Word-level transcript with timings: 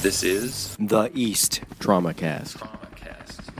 This 0.00 0.22
is 0.22 0.76
The 0.78 1.10
East 1.12 1.62
TraumaCast. 1.80 2.58
TraumaCast. 2.58 3.50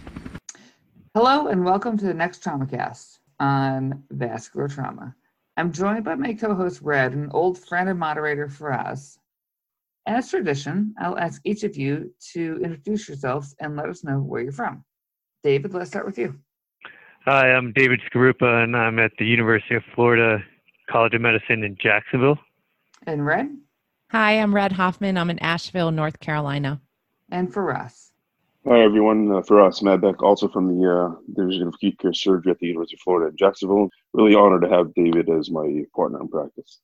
Hello 1.12 1.48
and 1.48 1.64
welcome 1.64 1.98
to 1.98 2.04
the 2.04 2.14
next 2.14 2.44
TraumaCast 2.44 3.18
on 3.40 4.04
vascular 4.12 4.68
trauma. 4.68 5.16
I'm 5.56 5.72
joined 5.72 6.04
by 6.04 6.14
my 6.14 6.34
co-host 6.34 6.80
Red, 6.80 7.14
an 7.14 7.28
old 7.32 7.58
friend 7.58 7.88
and 7.88 7.98
moderator 7.98 8.48
for 8.48 8.72
us. 8.72 9.18
As 10.06 10.30
tradition, 10.30 10.94
I'll 11.00 11.18
ask 11.18 11.42
each 11.44 11.64
of 11.64 11.76
you 11.76 12.14
to 12.34 12.60
introduce 12.62 13.08
yourselves 13.08 13.56
and 13.58 13.74
let 13.74 13.88
us 13.88 14.04
know 14.04 14.20
where 14.20 14.40
you're 14.40 14.52
from. 14.52 14.84
David, 15.42 15.74
let's 15.74 15.90
start 15.90 16.06
with 16.06 16.18
you. 16.18 16.38
Hi, 17.24 17.50
I'm 17.50 17.72
David 17.72 18.00
Skarupa, 18.08 18.62
and 18.62 18.76
I'm 18.76 19.00
at 19.00 19.10
the 19.18 19.26
University 19.26 19.74
of 19.74 19.82
Florida 19.92 20.38
College 20.88 21.14
of 21.14 21.20
Medicine 21.20 21.64
in 21.64 21.76
Jacksonville. 21.82 22.38
And 23.08 23.26
Red, 23.26 23.48
Hi, 24.10 24.40
I'm 24.40 24.54
Red 24.54 24.72
Hoffman. 24.72 25.18
I'm 25.18 25.28
in 25.28 25.38
Asheville, 25.40 25.90
North 25.90 26.18
Carolina. 26.18 26.80
and 27.30 27.52
for 27.52 27.76
us. 27.76 28.12
Hi, 28.66 28.80
everyone. 28.80 29.30
Uh, 29.30 29.42
for 29.42 29.60
us, 29.60 29.82
Matt 29.82 30.00
Beck, 30.00 30.22
also 30.22 30.48
from 30.48 30.66
the 30.66 30.90
uh, 30.90 31.14
Division 31.34 31.68
of 31.68 31.74
Acute 31.74 31.98
Care 31.98 32.14
Surgery 32.14 32.52
at 32.52 32.58
the 32.58 32.68
University 32.68 32.96
of 32.96 33.00
Florida 33.00 33.28
in 33.30 33.36
Jacksonville. 33.36 33.90
Really 34.14 34.34
honored 34.34 34.62
to 34.62 34.68
have 34.70 34.94
David 34.94 35.28
as 35.28 35.50
my 35.50 35.82
partner 35.94 36.22
in 36.22 36.28
practice. 36.28 36.80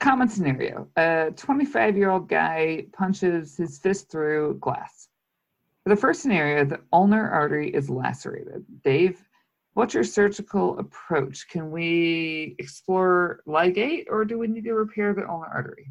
Common 0.00 0.28
scenario: 0.28 0.86
a 0.98 1.32
25-year-old 1.34 2.28
guy 2.28 2.84
punches 2.92 3.56
his 3.56 3.78
fist 3.78 4.10
through 4.10 4.58
glass. 4.60 5.08
For 5.82 5.88
the 5.88 5.96
first 5.96 6.20
scenario, 6.20 6.62
the 6.66 6.80
ulnar 6.92 7.26
artery 7.30 7.70
is 7.70 7.88
lacerated. 7.88 8.66
Dave, 8.84 9.18
what's 9.72 9.94
your 9.94 10.04
surgical 10.04 10.78
approach? 10.78 11.48
Can 11.48 11.70
we 11.70 12.54
explore 12.58 13.40
ligate, 13.46 14.04
or 14.10 14.26
do 14.26 14.38
we 14.38 14.46
need 14.46 14.64
to 14.64 14.74
repair 14.74 15.14
the 15.14 15.26
ulnar 15.26 15.48
artery? 15.48 15.88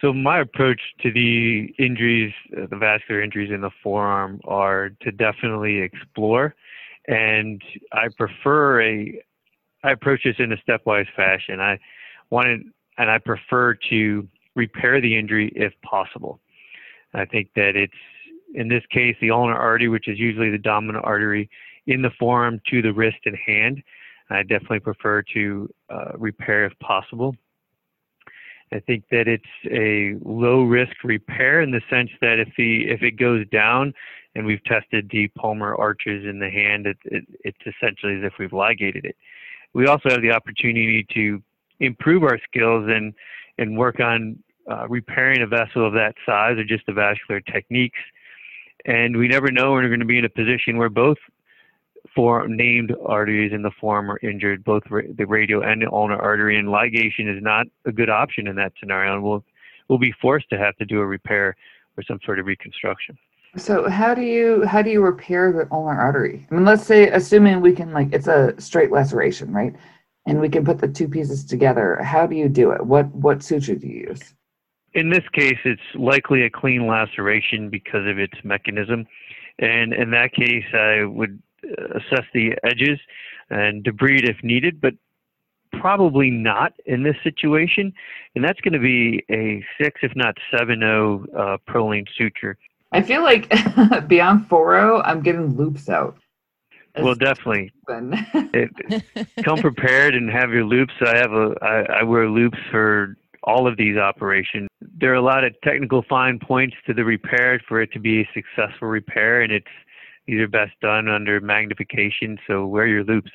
So, 0.00 0.12
my 0.12 0.40
approach 0.40 0.80
to 1.02 1.12
the 1.12 1.74
injuries, 1.78 2.32
uh, 2.56 2.66
the 2.70 2.76
vascular 2.76 3.22
injuries 3.22 3.50
in 3.50 3.60
the 3.60 3.70
forearm, 3.82 4.40
are 4.44 4.90
to 5.02 5.12
definitely 5.12 5.78
explore, 5.78 6.54
and 7.08 7.62
I 7.92 8.08
prefer 8.16 8.82
a. 8.82 9.20
I 9.82 9.90
approach 9.92 10.22
this 10.24 10.36
in 10.38 10.52
a 10.52 10.56
stepwise 10.56 11.06
fashion. 11.14 11.60
I 11.60 11.78
wanted, 12.30 12.62
and 12.96 13.10
I 13.10 13.18
prefer 13.18 13.74
to 13.90 14.26
repair 14.54 15.00
the 15.00 15.16
injury 15.16 15.52
if 15.54 15.72
possible. 15.82 16.40
I 17.12 17.24
think 17.24 17.50
that 17.54 17.76
it's 17.76 17.92
in 18.54 18.68
this 18.68 18.82
case 18.90 19.16
the 19.20 19.30
ulnar 19.30 19.56
artery, 19.56 19.88
which 19.88 20.08
is 20.08 20.18
usually 20.18 20.50
the 20.50 20.58
dominant 20.58 21.04
artery 21.04 21.50
in 21.86 22.02
the 22.02 22.10
forearm 22.18 22.60
to 22.70 22.82
the 22.82 22.92
wrist 22.92 23.18
and 23.26 23.36
hand. 23.36 23.82
I 24.30 24.42
definitely 24.42 24.80
prefer 24.80 25.22
to 25.34 25.68
uh, 25.90 26.12
repair 26.16 26.64
if 26.64 26.72
possible. 26.80 27.36
I 28.74 28.80
think 28.80 29.04
that 29.10 29.28
it's 29.28 29.44
a 29.70 30.16
low 30.28 30.64
risk 30.64 31.04
repair 31.04 31.60
in 31.60 31.70
the 31.70 31.80
sense 31.88 32.10
that 32.20 32.40
if 32.40 32.48
the 32.58 32.90
if 32.90 33.02
it 33.02 33.12
goes 33.12 33.46
down, 33.52 33.94
and 34.34 34.44
we've 34.44 34.62
tested 34.64 35.08
the 35.10 35.28
palmar 35.28 35.76
arches 35.76 36.24
in 36.24 36.40
the 36.40 36.50
hand, 36.50 36.86
it, 36.86 36.96
it, 37.04 37.24
it's 37.44 37.58
essentially 37.60 38.16
as 38.16 38.24
if 38.24 38.32
we've 38.38 38.52
ligated 38.52 39.04
it. 39.04 39.16
We 39.74 39.86
also 39.86 40.10
have 40.10 40.22
the 40.22 40.32
opportunity 40.32 41.06
to 41.14 41.40
improve 41.78 42.24
our 42.24 42.38
skills 42.48 42.88
and 42.88 43.14
and 43.58 43.78
work 43.78 44.00
on 44.00 44.42
uh, 44.70 44.88
repairing 44.88 45.42
a 45.42 45.46
vessel 45.46 45.86
of 45.86 45.92
that 45.92 46.14
size 46.26 46.58
or 46.58 46.64
just 46.64 46.84
the 46.86 46.92
vascular 46.92 47.40
techniques. 47.40 47.98
And 48.86 49.16
we 49.16 49.28
never 49.28 49.50
know 49.50 49.72
when 49.72 49.84
we're 49.84 49.88
going 49.88 50.00
to 50.00 50.06
be 50.06 50.18
in 50.18 50.24
a 50.24 50.28
position 50.28 50.76
where 50.76 50.90
both 50.90 51.18
four 52.14 52.48
named 52.48 52.94
arteries 53.04 53.52
in 53.52 53.62
the 53.62 53.70
forearm 53.80 54.10
are 54.10 54.18
injured, 54.22 54.64
both 54.64 54.82
ra- 54.90 55.02
the 55.16 55.26
radial 55.26 55.62
and 55.62 55.82
the 55.82 55.90
ulnar 55.90 56.20
artery, 56.20 56.58
and 56.58 56.68
ligation 56.68 57.34
is 57.34 57.42
not 57.42 57.66
a 57.84 57.92
good 57.92 58.10
option 58.10 58.46
in 58.46 58.56
that 58.56 58.72
scenario. 58.78 59.14
And 59.14 59.22
we'll 59.22 59.44
we'll 59.88 59.98
be 59.98 60.14
forced 60.20 60.48
to 60.50 60.58
have 60.58 60.76
to 60.76 60.84
do 60.84 61.00
a 61.00 61.06
repair 61.06 61.56
or 61.96 62.02
some 62.02 62.18
sort 62.24 62.38
of 62.38 62.46
reconstruction. 62.46 63.16
So 63.56 63.88
how 63.88 64.14
do 64.14 64.22
you 64.22 64.64
how 64.66 64.82
do 64.82 64.90
you 64.90 65.00
repair 65.00 65.52
the 65.52 65.68
ulnar 65.72 65.98
artery? 65.98 66.46
I 66.50 66.54
mean, 66.54 66.64
let's 66.64 66.84
say 66.84 67.08
assuming 67.08 67.60
we 67.60 67.72
can 67.72 67.92
like 67.92 68.12
it's 68.12 68.26
a 68.26 68.54
straight 68.58 68.90
laceration, 68.90 69.52
right? 69.52 69.74
And 70.26 70.40
we 70.40 70.48
can 70.48 70.64
put 70.64 70.78
the 70.78 70.88
two 70.88 71.08
pieces 71.08 71.44
together. 71.44 72.02
How 72.02 72.26
do 72.26 72.34
you 72.34 72.48
do 72.48 72.72
it? 72.72 72.84
What 72.84 73.06
what 73.14 73.42
suture 73.42 73.76
do 73.76 73.86
you 73.86 74.08
use? 74.08 74.34
In 74.94 75.10
this 75.10 75.24
case, 75.32 75.58
it's 75.64 75.82
likely 75.94 76.42
a 76.42 76.50
clean 76.50 76.86
laceration 76.86 77.68
because 77.68 78.06
of 78.06 78.18
its 78.18 78.34
mechanism. 78.44 79.06
And 79.58 79.92
in 79.92 80.10
that 80.12 80.32
case, 80.32 80.64
I 80.72 81.04
would 81.04 81.40
assess 81.94 82.24
the 82.32 82.52
edges 82.64 82.98
and 83.50 83.84
debride 83.84 84.28
if 84.28 84.42
needed, 84.42 84.80
but 84.80 84.94
probably 85.72 86.30
not 86.30 86.72
in 86.86 87.02
this 87.02 87.16
situation. 87.22 87.92
And 88.34 88.44
that's 88.44 88.60
going 88.60 88.74
to 88.74 88.78
be 88.78 89.24
a 89.30 89.64
6, 89.80 90.00
if 90.02 90.12
not 90.14 90.36
7 90.56 90.78
0 90.80 91.26
uh, 91.36 91.56
Prolene 91.70 92.06
suture. 92.16 92.56
I 92.92 93.02
feel 93.02 93.22
like 93.22 93.52
beyond 94.08 94.46
4 94.48 95.06
I'm 95.06 95.20
getting 95.20 95.56
loupes 95.56 95.88
out. 95.88 96.16
Well, 96.96 97.16
definitely. 97.16 97.72
It, 97.88 99.28
come 99.44 99.58
prepared 99.58 100.14
and 100.14 100.30
have 100.30 100.50
your 100.50 100.64
loupes. 100.64 100.94
I 101.04 101.16
have 101.16 101.32
a 101.32 101.54
I, 101.60 102.00
I 102.00 102.02
wear 102.04 102.28
loupes 102.28 102.58
for 102.70 103.16
all 103.42 103.66
of 103.66 103.76
these 103.76 103.96
operations. 103.96 104.68
There 104.80 105.10
are 105.10 105.16
a 105.16 105.22
lot 105.22 105.44
of 105.44 105.54
technical 105.62 106.04
fine 106.08 106.38
points 106.38 106.76
to 106.86 106.94
the 106.94 107.04
repair 107.04 107.60
for 107.68 107.80
it 107.82 107.92
to 107.92 107.98
be 107.98 108.20
a 108.20 108.30
successful 108.32 108.88
repair, 108.88 109.42
and 109.42 109.52
it's 109.52 109.66
these 110.26 110.40
are 110.40 110.48
best 110.48 110.72
done 110.80 111.08
under 111.08 111.40
magnification. 111.40 112.38
So 112.46 112.66
wear 112.66 112.86
your 112.86 113.04
loupes. 113.04 113.30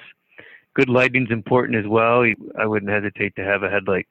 Good 0.73 0.89
lighting's 0.89 1.31
important 1.31 1.77
as 1.77 1.87
well. 1.87 2.23
I 2.59 2.65
wouldn't 2.65 2.91
hesitate 2.91 3.35
to 3.35 3.43
have 3.43 3.63
a 3.63 3.69
headlight. 3.69 4.07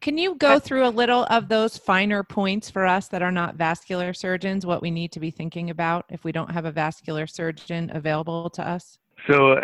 Can 0.00 0.18
you 0.18 0.34
go 0.34 0.58
through 0.58 0.86
a 0.86 0.90
little 0.90 1.24
of 1.30 1.48
those 1.48 1.76
finer 1.76 2.22
points 2.22 2.70
for 2.70 2.86
us 2.86 3.08
that 3.08 3.22
are 3.22 3.32
not 3.32 3.56
vascular 3.56 4.12
surgeons, 4.12 4.66
what 4.66 4.82
we 4.82 4.90
need 4.90 5.10
to 5.12 5.20
be 5.20 5.30
thinking 5.30 5.70
about 5.70 6.04
if 6.10 6.22
we 6.22 6.32
don't 6.32 6.50
have 6.50 6.64
a 6.64 6.70
vascular 6.70 7.26
surgeon 7.26 7.90
available 7.94 8.50
to 8.50 8.66
us? 8.66 8.98
So 9.28 9.52
uh, 9.52 9.62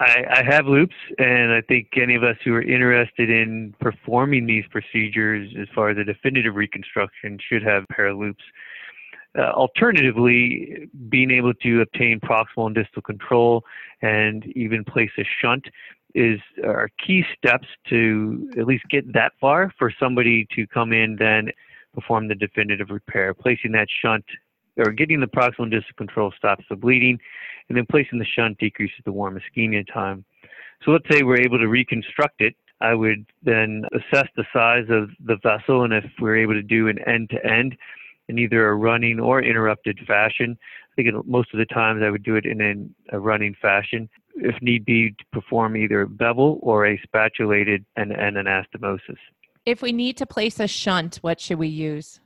I, 0.00 0.24
I 0.38 0.42
have 0.42 0.66
loupes, 0.66 0.96
and 1.18 1.52
I 1.52 1.60
think 1.60 1.90
any 1.96 2.14
of 2.16 2.24
us 2.24 2.36
who 2.44 2.54
are 2.54 2.62
interested 2.62 3.30
in 3.30 3.74
performing 3.78 4.46
these 4.46 4.64
procedures, 4.70 5.52
as 5.60 5.68
far 5.74 5.90
as 5.90 5.98
a 5.98 6.04
definitive 6.04 6.56
reconstruction, 6.56 7.38
should 7.48 7.62
have 7.62 7.84
a 7.88 7.92
pair 7.92 8.06
of 8.08 8.18
loupes. 8.18 8.42
Uh, 9.36 9.50
alternatively, 9.50 10.88
being 11.08 11.30
able 11.30 11.52
to 11.54 11.80
obtain 11.80 12.20
proximal 12.20 12.66
and 12.66 12.74
distal 12.74 13.02
control 13.02 13.64
and 14.00 14.46
even 14.56 14.84
place 14.84 15.10
a 15.18 15.24
shunt 15.40 15.66
is 16.14 16.38
are 16.62 16.88
key 17.04 17.24
steps 17.36 17.66
to 17.88 18.48
at 18.56 18.66
least 18.66 18.84
get 18.88 19.12
that 19.12 19.32
far 19.40 19.72
for 19.76 19.92
somebody 19.98 20.46
to 20.54 20.66
come 20.68 20.92
in 20.92 21.16
then 21.16 21.50
perform 21.94 22.28
the 22.28 22.34
definitive 22.34 22.90
repair. 22.90 23.34
Placing 23.34 23.72
that 23.72 23.88
shunt 24.02 24.24
or 24.76 24.92
getting 24.92 25.20
the 25.20 25.26
proximal 25.26 25.64
and 25.64 25.70
distal 25.70 25.94
control 25.96 26.32
stops 26.36 26.64
the 26.68 26.76
bleeding, 26.76 27.18
and 27.68 27.78
then 27.78 27.86
placing 27.90 28.18
the 28.18 28.24
shunt 28.24 28.58
decreases 28.58 28.98
the 29.04 29.12
warm 29.12 29.38
ischemia 29.38 29.84
time. 29.92 30.24
So 30.84 30.90
let's 30.90 31.06
say 31.10 31.22
we're 31.22 31.40
able 31.40 31.58
to 31.58 31.68
reconstruct 31.68 32.40
it. 32.40 32.54
I 32.80 32.94
would 32.94 33.24
then 33.42 33.84
assess 33.92 34.28
the 34.36 34.44
size 34.52 34.86
of 34.90 35.10
the 35.24 35.36
vessel, 35.42 35.84
and 35.84 35.92
if 35.92 36.04
we're 36.20 36.36
able 36.36 36.54
to 36.54 36.62
do 36.62 36.88
an 36.88 36.98
end 37.06 37.30
to 37.30 37.46
end, 37.46 37.76
in 38.28 38.38
either 38.38 38.68
a 38.68 38.74
running 38.74 39.20
or 39.20 39.42
interrupted 39.42 39.98
fashion. 40.06 40.56
I 40.92 41.02
think 41.02 41.26
most 41.26 41.52
of 41.52 41.58
the 41.58 41.66
times 41.66 42.02
I 42.04 42.10
would 42.10 42.22
do 42.22 42.36
it 42.36 42.46
in 42.46 42.60
an, 42.60 42.94
a 43.12 43.18
running 43.18 43.54
fashion. 43.60 44.08
If 44.36 44.60
need 44.62 44.84
be, 44.84 45.10
to 45.10 45.24
perform 45.32 45.76
either 45.76 46.02
a 46.02 46.08
bevel 46.08 46.58
or 46.62 46.86
a 46.86 47.00
spatulated 47.02 47.84
and, 47.96 48.12
and 48.12 48.36
anastomosis. 48.36 49.18
If 49.66 49.80
we 49.80 49.92
need 49.92 50.16
to 50.18 50.26
place 50.26 50.60
a 50.60 50.68
shunt, 50.68 51.16
what 51.22 51.40
should 51.40 51.58
we 51.58 51.68
use? 51.68 52.20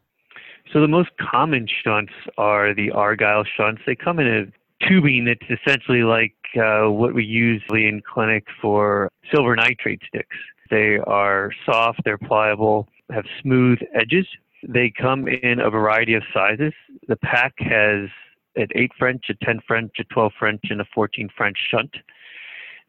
So 0.72 0.80
the 0.80 0.88
most 0.88 1.10
common 1.18 1.66
shunts 1.84 2.12
are 2.36 2.74
the 2.74 2.90
Argyle 2.90 3.44
shunts. 3.44 3.82
They 3.86 3.94
come 3.94 4.18
in 4.18 4.26
a 4.26 4.86
tubing 4.86 5.24
that's 5.24 5.60
essentially 5.60 6.02
like 6.02 6.34
uh, 6.56 6.90
what 6.90 7.14
we 7.14 7.24
use 7.24 7.62
in 7.70 8.02
clinic 8.06 8.44
for 8.60 9.10
silver 9.32 9.56
nitrate 9.56 10.02
sticks. 10.06 10.36
They 10.70 10.98
are 11.06 11.50
soft, 11.64 12.00
they're 12.04 12.18
pliable, 12.18 12.88
have 13.10 13.24
smooth 13.40 13.78
edges, 13.94 14.26
they 14.66 14.90
come 14.90 15.28
in 15.28 15.60
a 15.60 15.70
variety 15.70 16.14
of 16.14 16.22
sizes. 16.32 16.72
The 17.06 17.16
pack 17.16 17.54
has 17.58 18.08
an 18.56 18.68
8 18.74 18.90
French, 18.98 19.24
a 19.28 19.44
10 19.44 19.60
French, 19.66 19.92
a 19.98 20.04
12 20.04 20.32
French, 20.38 20.60
and 20.70 20.80
a 20.80 20.86
14 20.94 21.28
French 21.36 21.56
shunt. 21.70 21.94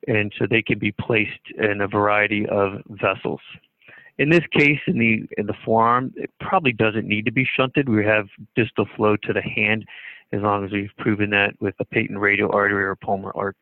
And 0.07 0.33
so 0.37 0.45
they 0.49 0.61
can 0.61 0.79
be 0.79 0.91
placed 0.93 1.51
in 1.57 1.81
a 1.81 1.87
variety 1.87 2.47
of 2.47 2.81
vessels. 2.89 3.41
In 4.17 4.29
this 4.29 4.43
case, 4.51 4.79
in 4.87 4.97
the 4.99 5.23
in 5.37 5.45
the 5.45 5.53
forearm, 5.63 6.13
it 6.17 6.29
probably 6.41 6.73
doesn't 6.73 7.07
need 7.07 7.25
to 7.25 7.31
be 7.31 7.45
shunted. 7.45 7.87
We 7.87 8.05
have 8.05 8.27
distal 8.55 8.85
flow 8.95 9.15
to 9.17 9.33
the 9.33 9.41
hand 9.41 9.85
as 10.31 10.41
long 10.41 10.65
as 10.65 10.71
we've 10.71 10.91
proven 10.97 11.29
that 11.31 11.53
with 11.59 11.75
a 11.79 11.85
patent 11.85 12.19
radial 12.19 12.51
artery 12.53 12.83
or 12.83 12.95
palmar 12.95 13.31
arch. 13.35 13.55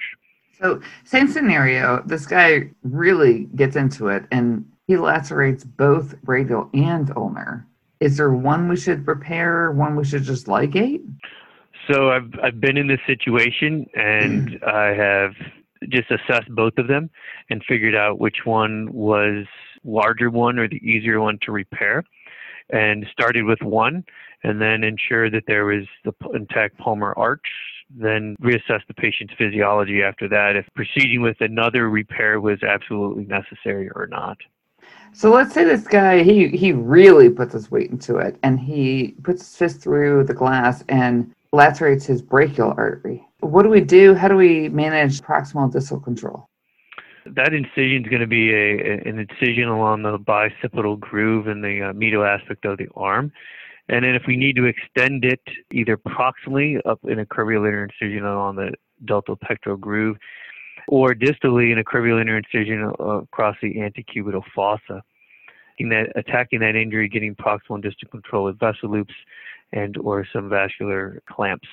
So, 0.60 0.82
same 1.04 1.28
scenario. 1.28 2.02
This 2.06 2.26
guy 2.26 2.72
really 2.84 3.46
gets 3.56 3.76
into 3.76 4.08
it 4.08 4.26
and 4.32 4.66
he 4.88 4.98
lacerates 4.98 5.64
both 5.64 6.16
radial 6.26 6.70
and 6.74 7.12
ulnar. 7.16 7.68
Is 8.00 8.18
there 8.18 8.32
one 8.32 8.70
we 8.70 8.78
should 8.78 9.08
repair, 9.08 9.72
one 9.72 9.96
we 9.96 10.06
should 10.06 10.24
just 10.24 10.48
ligate? 10.48 11.02
So 11.90 12.12
I've 12.12 12.32
I've 12.44 12.60
been 12.60 12.78
in 12.78 12.88
this 12.88 13.00
situation 13.08 13.86
and 13.96 14.50
mm. 14.50 14.64
I 14.68 14.94
have 14.94 15.34
just 15.90 16.12
assessed 16.12 16.50
both 16.50 16.74
of 16.78 16.88
them 16.88 17.10
and 17.50 17.64
figured 17.68 17.96
out 17.96 18.20
which 18.20 18.46
one 18.46 18.92
was 18.92 19.46
larger 19.84 20.30
one 20.30 20.60
or 20.60 20.68
the 20.68 20.78
easier 20.78 21.20
one 21.22 21.38
to 21.44 21.52
repair. 21.52 22.04
and 22.70 23.06
started 23.12 23.44
with 23.46 23.62
one 23.62 24.04
and 24.44 24.62
then 24.62 24.84
ensure 24.84 25.30
that 25.30 25.44
there 25.48 25.66
was 25.66 25.86
the 26.04 26.14
intact 26.34 26.78
palmar 26.78 27.14
arch, 27.18 27.48
then 27.90 28.36
reassess 28.42 28.82
the 28.88 28.94
patient's 28.94 29.34
physiology 29.38 30.04
after 30.04 30.28
that 30.28 30.56
if 30.56 30.66
proceeding 30.76 31.22
with 31.22 31.38
another 31.40 31.90
repair 31.90 32.40
was 32.42 32.62
absolutely 32.64 33.26
necessary 33.26 33.90
or 33.96 34.08
not. 34.08 34.38
So 35.14 35.32
let's 35.32 35.54
say 35.54 35.64
this 35.64 35.88
guy 35.88 36.24
he 36.24 36.50
he 36.50 36.72
really 36.74 37.30
puts 37.30 37.54
his 37.54 37.72
weight 37.72 37.90
into 37.90 38.18
it 38.18 38.38
and 38.44 38.60
he 38.60 39.16
puts 39.24 39.42
his 39.42 39.56
fist 39.56 39.82
through 39.82 40.26
the 40.26 40.34
glass 40.34 40.84
and 40.90 41.34
lacerates 41.54 42.06
his 42.06 42.22
brachial 42.22 42.74
artery. 42.78 43.26
What 43.40 43.64
do 43.64 43.70
we 43.70 43.82
do? 43.82 44.14
How 44.14 44.28
do 44.28 44.36
we 44.36 44.70
manage 44.70 45.22
proximal 45.22 45.72
distal 45.72 46.00
control? 46.00 46.50
That 47.26 47.54
incision 47.54 48.06
is 48.06 48.10
going 48.10 48.22
to 48.22 48.28
be 48.28 48.54
a, 48.54 49.02
an 49.06 49.20
incision 49.20 49.68
along 49.68 50.04
the 50.04 50.18
bicipital 50.18 51.00
groove 51.00 51.48
in 51.48 51.62
the 51.62 51.90
uh, 51.90 51.94
medial 51.94 52.24
aspect 52.24 52.66
of 52.66 52.78
the 52.78 52.88
arm. 52.96 53.32
And 53.90 54.04
then 54.04 54.16
if 54.16 54.24
we 54.28 54.36
need 54.38 54.56
to 54.58 54.66
extend 54.66 55.24
it 55.24 55.42
either 55.72 55.98
proximally 55.98 56.80
up 56.86 57.00
in 57.04 57.20
a 57.20 57.26
curvilinear 57.26 57.86
incision 57.86 58.26
along 58.26 58.58
the 58.58 58.74
deltoid 59.06 59.40
pectoral 59.42 59.78
groove 59.78 60.18
or 60.88 61.14
distally 61.14 61.72
in 61.72 61.78
a 61.78 61.84
curvilinear 61.84 62.38
incision 62.38 62.92
across 63.00 63.56
the 63.62 63.76
antecubital 63.76 64.44
fossa. 64.56 65.04
That, 65.80 66.12
attacking 66.16 66.62
that 66.62 66.76
injury, 66.76 67.08
getting 67.08 67.36
proximal 67.36 67.76
and 67.76 67.84
distal 67.84 68.10
control 68.10 68.46
with 68.46 68.58
vessel 68.58 68.90
loops 68.90 69.14
and 69.74 69.96
or 69.98 70.26
some 70.34 70.50
vascular 70.50 71.22
clamps. 71.30 71.68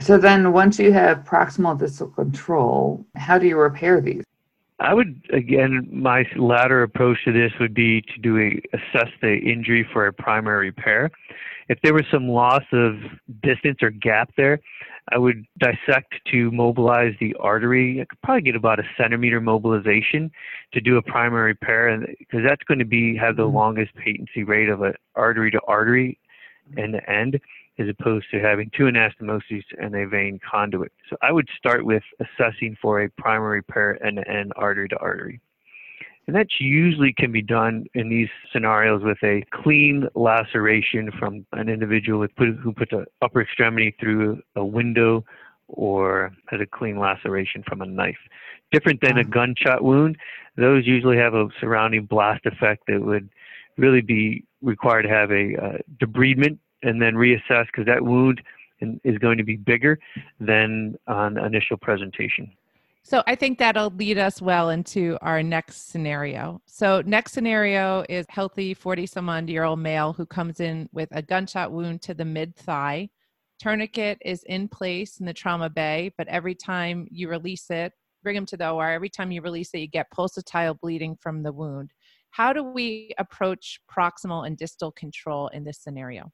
So 0.00 0.16
then 0.16 0.52
once 0.52 0.78
you 0.78 0.90
have 0.92 1.18
proximal 1.18 1.78
distal 1.78 2.08
control, 2.08 3.04
how 3.14 3.38
do 3.38 3.46
you 3.46 3.58
repair 3.58 4.00
these? 4.00 4.24
I 4.82 4.94
would 4.94 5.22
again, 5.32 5.88
my 5.92 6.24
latter 6.36 6.82
approach 6.82 7.18
to 7.24 7.32
this 7.32 7.52
would 7.60 7.72
be 7.72 8.02
to 8.02 8.20
do 8.20 8.38
a 8.38 8.60
assess 8.76 9.10
the 9.20 9.36
injury 9.38 9.86
for 9.92 10.06
a 10.06 10.12
primary 10.12 10.66
repair. 10.66 11.10
If 11.68 11.78
there 11.82 11.94
was 11.94 12.04
some 12.10 12.28
loss 12.28 12.64
of 12.72 12.96
distance 13.42 13.78
or 13.80 13.90
gap 13.90 14.30
there, 14.36 14.58
I 15.12 15.18
would 15.18 15.46
dissect 15.58 16.14
to 16.32 16.50
mobilize 16.50 17.14
the 17.20 17.34
artery. 17.38 18.00
I 18.00 18.04
could 18.06 18.20
probably 18.22 18.42
get 18.42 18.56
about 18.56 18.80
a 18.80 18.84
centimeter 18.96 19.40
mobilization 19.40 20.32
to 20.72 20.80
do 20.80 20.96
a 20.96 21.02
primary 21.02 21.52
repair, 21.52 21.88
and 21.88 22.06
because 22.18 22.40
that's 22.44 22.64
going 22.64 22.80
to 22.80 22.84
be 22.84 23.16
have 23.16 23.36
the 23.36 23.44
mm-hmm. 23.44 23.56
longest 23.56 23.94
patency 23.94 24.42
rate 24.42 24.68
of 24.68 24.82
an 24.82 24.94
artery 25.14 25.52
to 25.52 25.60
artery 25.68 26.18
end 26.76 26.94
to 26.94 27.10
end 27.10 27.40
as 27.78 27.88
opposed 27.88 28.26
to 28.30 28.40
having 28.40 28.70
two 28.76 28.84
anastomoses 28.84 29.64
and 29.80 29.94
a 29.94 30.06
vein 30.06 30.38
conduit. 30.48 30.92
So 31.08 31.16
I 31.22 31.32
would 31.32 31.48
start 31.56 31.84
with 31.84 32.02
assessing 32.20 32.76
for 32.80 33.02
a 33.02 33.10
primary 33.10 33.62
pair 33.62 34.02
end-to-end 34.04 34.52
artery 34.56 34.88
to 34.88 34.98
artery. 34.98 35.40
And 36.26 36.36
that 36.36 36.46
usually 36.60 37.12
can 37.12 37.32
be 37.32 37.42
done 37.42 37.84
in 37.94 38.08
these 38.08 38.28
scenarios 38.52 39.02
with 39.02 39.18
a 39.24 39.42
clean 39.50 40.06
laceration 40.14 41.10
from 41.18 41.44
an 41.52 41.68
individual 41.68 42.20
with 42.20 42.34
put, 42.36 42.48
who 42.62 42.72
put 42.72 42.90
the 42.90 43.06
upper 43.22 43.42
extremity 43.42 43.96
through 43.98 44.40
a 44.54 44.64
window 44.64 45.24
or 45.66 46.30
has 46.48 46.60
a 46.60 46.66
clean 46.66 46.98
laceration 46.98 47.64
from 47.66 47.80
a 47.80 47.86
knife. 47.86 48.18
Different 48.70 49.00
than 49.00 49.18
a 49.18 49.24
gunshot 49.24 49.82
wound, 49.82 50.16
those 50.56 50.86
usually 50.86 51.16
have 51.16 51.34
a 51.34 51.48
surrounding 51.60 52.04
blast 52.04 52.46
effect 52.46 52.84
that 52.86 53.00
would 53.00 53.28
really 53.76 54.00
be 54.00 54.44
required 54.60 55.02
to 55.02 55.08
have 55.08 55.30
a 55.32 55.56
uh, 55.56 55.78
debridement 56.00 56.58
and 56.82 57.00
then 57.00 57.14
reassess 57.14 57.66
because 57.66 57.86
that 57.86 58.02
wound 58.02 58.42
is 59.04 59.18
going 59.18 59.38
to 59.38 59.44
be 59.44 59.56
bigger 59.56 59.98
than 60.40 60.96
on 61.06 61.38
initial 61.38 61.76
presentation. 61.76 62.50
So 63.04 63.22
I 63.26 63.34
think 63.34 63.58
that'll 63.58 63.90
lead 63.90 64.18
us 64.18 64.40
well 64.40 64.70
into 64.70 65.18
our 65.22 65.42
next 65.42 65.90
scenario. 65.90 66.62
So 66.66 67.02
next 67.04 67.32
scenario 67.32 68.04
is 68.08 68.26
healthy 68.28 68.74
40 68.74 69.06
some 69.06 69.28
odd 69.28 69.48
year 69.48 69.64
old 69.64 69.80
male 69.80 70.12
who 70.12 70.24
comes 70.24 70.60
in 70.60 70.88
with 70.92 71.08
a 71.12 71.20
gunshot 71.20 71.72
wound 71.72 72.02
to 72.02 72.14
the 72.14 72.24
mid 72.24 72.54
thigh. 72.54 73.10
Tourniquet 73.60 74.18
is 74.24 74.44
in 74.44 74.68
place 74.68 75.18
in 75.20 75.26
the 75.26 75.32
trauma 75.32 75.68
bay, 75.68 76.12
but 76.16 76.28
every 76.28 76.54
time 76.54 77.06
you 77.10 77.28
release 77.28 77.70
it, 77.70 77.92
bring 78.22 78.36
him 78.36 78.46
to 78.46 78.56
the 78.56 78.70
OR, 78.70 78.90
every 78.90 79.08
time 79.08 79.32
you 79.32 79.42
release 79.42 79.70
it, 79.74 79.78
you 79.78 79.88
get 79.88 80.10
pulsatile 80.16 80.78
bleeding 80.80 81.16
from 81.20 81.42
the 81.42 81.52
wound. 81.52 81.90
How 82.30 82.52
do 82.52 82.62
we 82.62 83.12
approach 83.18 83.80
proximal 83.90 84.46
and 84.46 84.56
distal 84.56 84.92
control 84.92 85.48
in 85.48 85.64
this 85.64 85.78
scenario? 85.78 86.32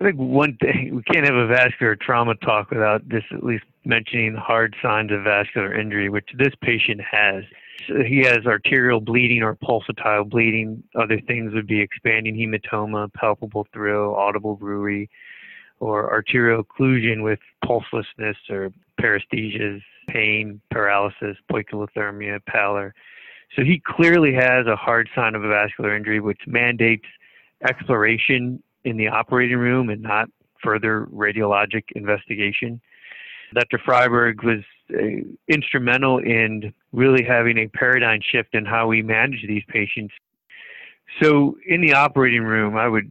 I 0.00 0.04
think 0.04 0.16
one 0.16 0.56
thing 0.60 0.94
we 0.94 1.02
can't 1.02 1.26
have 1.26 1.34
a 1.34 1.46
vascular 1.46 1.96
trauma 1.96 2.36
talk 2.36 2.70
without 2.70 3.08
just 3.08 3.26
at 3.32 3.42
least 3.42 3.64
mentioning 3.84 4.34
hard 4.34 4.76
signs 4.80 5.10
of 5.10 5.24
vascular 5.24 5.74
injury, 5.74 6.08
which 6.08 6.28
this 6.38 6.54
patient 6.62 7.00
has. 7.00 7.42
So 7.88 8.04
he 8.04 8.20
has 8.20 8.46
arterial 8.46 9.00
bleeding 9.00 9.42
or 9.42 9.56
pulsatile 9.56 10.28
bleeding. 10.28 10.84
Other 10.94 11.20
things 11.20 11.52
would 11.54 11.66
be 11.66 11.80
expanding 11.80 12.36
hematoma, 12.36 13.12
palpable 13.14 13.66
thrill, 13.72 14.14
audible 14.14 14.56
bruit, 14.56 15.08
or 15.80 16.12
arterial 16.12 16.62
occlusion 16.62 17.24
with 17.24 17.40
pulselessness 17.64 18.36
or 18.50 18.72
paresthesias, 19.00 19.82
pain, 20.08 20.60
paralysis, 20.70 21.36
poikilothermia, 21.50 22.44
pallor. 22.46 22.94
So 23.56 23.62
he 23.62 23.82
clearly 23.84 24.34
has 24.34 24.66
a 24.66 24.76
hard 24.76 25.08
sign 25.14 25.34
of 25.34 25.42
a 25.42 25.48
vascular 25.48 25.96
injury, 25.96 26.20
which 26.20 26.40
mandates 26.46 27.06
exploration 27.68 28.62
in 28.84 28.96
the 28.96 29.08
operating 29.08 29.58
room 29.58 29.90
and 29.90 30.02
not 30.02 30.28
further 30.62 31.06
radiologic 31.12 31.84
investigation. 31.94 32.80
Dr. 33.54 33.78
Frykberg 33.78 34.44
was 34.44 34.62
uh, 34.92 35.22
instrumental 35.48 36.18
in 36.18 36.72
really 36.92 37.24
having 37.24 37.58
a 37.58 37.68
paradigm 37.68 38.20
shift 38.22 38.54
in 38.54 38.64
how 38.64 38.86
we 38.86 39.02
manage 39.02 39.44
these 39.46 39.62
patients. 39.68 40.12
So, 41.22 41.56
in 41.66 41.80
the 41.80 41.94
operating 41.94 42.42
room, 42.42 42.76
I 42.76 42.88
would, 42.88 43.10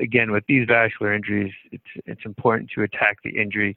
again, 0.00 0.30
with 0.30 0.44
these 0.48 0.66
vascular 0.66 1.12
injuries, 1.12 1.52
it's, 1.70 1.84
it's 2.06 2.22
important 2.24 2.70
to 2.74 2.82
attack 2.82 3.18
the 3.22 3.38
injury. 3.38 3.76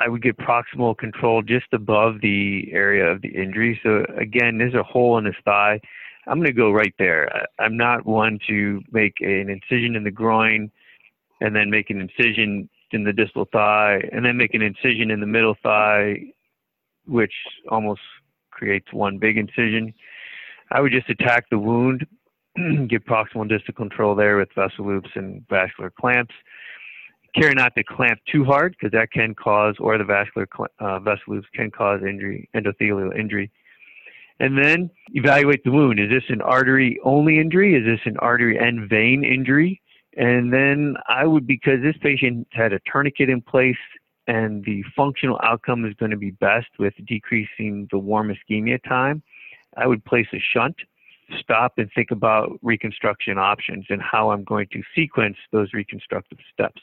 I 0.00 0.08
would 0.08 0.22
get 0.22 0.36
proximal 0.36 0.98
control 0.98 1.42
just 1.42 1.66
above 1.72 2.20
the 2.20 2.68
area 2.72 3.06
of 3.06 3.22
the 3.22 3.28
injury. 3.28 3.78
So, 3.84 4.04
again, 4.16 4.58
there's 4.58 4.74
a 4.74 4.82
hole 4.82 5.16
in 5.18 5.24
his 5.24 5.36
thigh. 5.44 5.80
I'm 6.26 6.38
going 6.38 6.46
to 6.46 6.52
go 6.52 6.70
right 6.70 6.94
there. 6.98 7.46
I, 7.58 7.66
am 7.66 7.76
not 7.76 8.06
one 8.06 8.38
to 8.48 8.80
make 8.90 9.14
an 9.20 9.48
incision 9.50 9.96
in 9.96 10.04
the 10.04 10.10
groin 10.10 10.70
and 11.40 11.54
then 11.54 11.70
make 11.70 11.90
an 11.90 12.00
incision 12.00 12.68
in 12.92 13.04
the 13.04 13.12
distal 13.12 13.46
thigh 13.52 14.00
and 14.12 14.24
then 14.24 14.36
make 14.36 14.54
an 14.54 14.62
incision 14.62 15.10
in 15.10 15.20
the 15.20 15.26
middle 15.26 15.56
thigh, 15.62 16.16
which 17.06 17.32
almost 17.68 18.00
creates 18.50 18.92
one 18.92 19.18
big 19.18 19.36
incision. 19.36 19.92
I 20.70 20.80
would 20.80 20.92
just 20.92 21.10
attack 21.10 21.50
the 21.50 21.58
wound, 21.58 22.06
get 22.88 23.06
proximal 23.06 23.48
distal 23.48 23.74
control 23.74 24.14
there 24.14 24.36
with 24.36 24.48
vessel 24.54 24.86
loops 24.86 25.10
and 25.14 25.44
vascular 25.48 25.90
clamps. 25.90 26.34
Care 27.34 27.52
not 27.52 27.74
to 27.74 27.82
clamp 27.82 28.20
too 28.30 28.44
hard 28.44 28.76
because 28.78 28.92
that 28.92 29.10
can 29.10 29.34
cause, 29.34 29.74
or 29.80 29.98
the 29.98 30.04
vascular 30.04 30.46
uh, 30.78 31.00
vessel 31.00 31.34
loops 31.34 31.48
can 31.52 31.70
cause 31.70 32.00
injury, 32.02 32.48
endothelial 32.54 33.18
injury 33.18 33.50
and 34.40 34.58
then 34.58 34.90
evaluate 35.12 35.62
the 35.64 35.70
wound. 35.70 36.00
Is 36.00 36.10
this 36.10 36.24
an 36.28 36.40
artery 36.42 36.98
only 37.04 37.38
injury? 37.38 37.74
Is 37.74 37.84
this 37.84 38.00
an 38.04 38.16
artery 38.18 38.58
and 38.58 38.88
vein 38.88 39.24
injury? 39.24 39.80
And 40.16 40.52
then 40.52 40.96
I 41.08 41.26
would, 41.26 41.46
because 41.46 41.82
this 41.82 41.96
patient 42.00 42.46
had 42.52 42.72
a 42.72 42.80
tourniquet 42.90 43.28
in 43.28 43.40
place 43.40 43.76
and 44.26 44.64
the 44.64 44.82
functional 44.96 45.38
outcome 45.42 45.84
is 45.84 45.94
going 45.94 46.10
to 46.10 46.16
be 46.16 46.30
best 46.30 46.68
with 46.78 46.94
decreasing 47.06 47.88
the 47.90 47.98
warm 47.98 48.34
ischemia 48.34 48.82
time, 48.84 49.22
I 49.76 49.86
would 49.86 50.04
place 50.04 50.26
a 50.32 50.38
shunt, 50.38 50.76
stop 51.38 51.74
and 51.78 51.90
think 51.94 52.10
about 52.10 52.58
reconstruction 52.62 53.38
options 53.38 53.86
and 53.88 54.00
how 54.00 54.30
I'm 54.30 54.44
going 54.44 54.68
to 54.72 54.82
sequence 54.94 55.36
those 55.52 55.72
reconstructive 55.72 56.38
steps. 56.52 56.80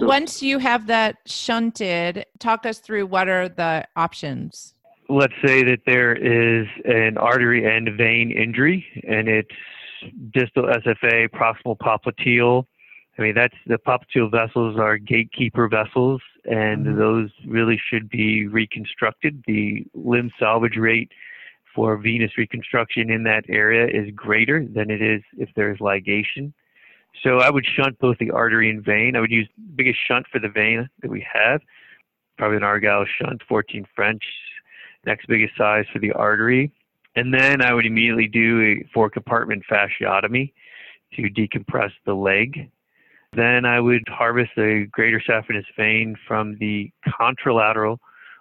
Once 0.00 0.42
you 0.42 0.58
have 0.58 0.86
that 0.86 1.18
shunted, 1.26 2.24
talk 2.38 2.64
us 2.64 2.78
through 2.78 3.06
what 3.06 3.28
are 3.28 3.48
the 3.48 3.86
options 3.96 4.74
let's 5.12 5.34
say 5.44 5.62
that 5.62 5.80
there 5.86 6.14
is 6.14 6.66
an 6.84 7.18
artery 7.18 7.64
and 7.64 7.96
vein 7.96 8.30
injury 8.30 8.84
and 9.06 9.28
it's 9.28 9.50
distal 10.32 10.64
SFA, 10.64 11.28
proximal 11.28 11.76
popliteal. 11.76 12.64
I 13.18 13.22
mean, 13.22 13.34
that's 13.34 13.54
the 13.66 13.78
popliteal 13.78 14.30
vessels 14.30 14.78
are 14.78 14.96
gatekeeper 14.96 15.68
vessels, 15.68 16.22
and 16.44 16.86
mm-hmm. 16.86 16.98
those 16.98 17.30
really 17.46 17.80
should 17.90 18.08
be 18.08 18.46
reconstructed. 18.46 19.44
The 19.46 19.84
limb 19.94 20.30
salvage 20.38 20.76
rate 20.76 21.10
for 21.74 21.96
venous 21.98 22.36
reconstruction 22.38 23.10
in 23.10 23.22
that 23.24 23.44
area 23.48 23.86
is 23.86 24.10
greater 24.14 24.66
than 24.66 24.90
it 24.90 25.02
is 25.02 25.22
if 25.36 25.50
there's 25.56 25.78
ligation. 25.78 26.52
So 27.22 27.38
I 27.38 27.50
would 27.50 27.66
shunt 27.66 27.98
both 27.98 28.16
the 28.18 28.30
artery 28.30 28.70
and 28.70 28.82
vein. 28.82 29.14
I 29.14 29.20
would 29.20 29.30
use 29.30 29.48
the 29.56 29.72
biggest 29.76 29.98
shunt 30.06 30.26
for 30.32 30.38
the 30.38 30.48
vein 30.48 30.88
that 31.02 31.10
we 31.10 31.24
have, 31.32 31.60
probably 32.38 32.56
an 32.56 32.62
Argyle 32.62 33.04
shunt, 33.04 33.42
14 33.46 33.84
French, 33.94 34.22
next 35.06 35.26
biggest 35.26 35.56
size 35.56 35.84
for 35.92 35.98
the 35.98 36.12
artery. 36.12 36.72
And 37.16 37.32
then 37.32 37.62
I 37.62 37.74
would 37.74 37.86
immediately 37.86 38.28
do 38.28 38.62
a 38.62 38.88
four 38.92 39.10
compartment 39.10 39.64
fasciotomy 39.70 40.52
to 41.14 41.22
decompress 41.22 41.90
the 42.06 42.14
leg. 42.14 42.70
Then 43.34 43.64
I 43.64 43.80
would 43.80 44.02
harvest 44.08 44.50
the 44.56 44.86
greater 44.90 45.20
saphenous 45.20 45.64
vein 45.76 46.16
from 46.26 46.56
the 46.58 46.90
contralateral 47.06 47.98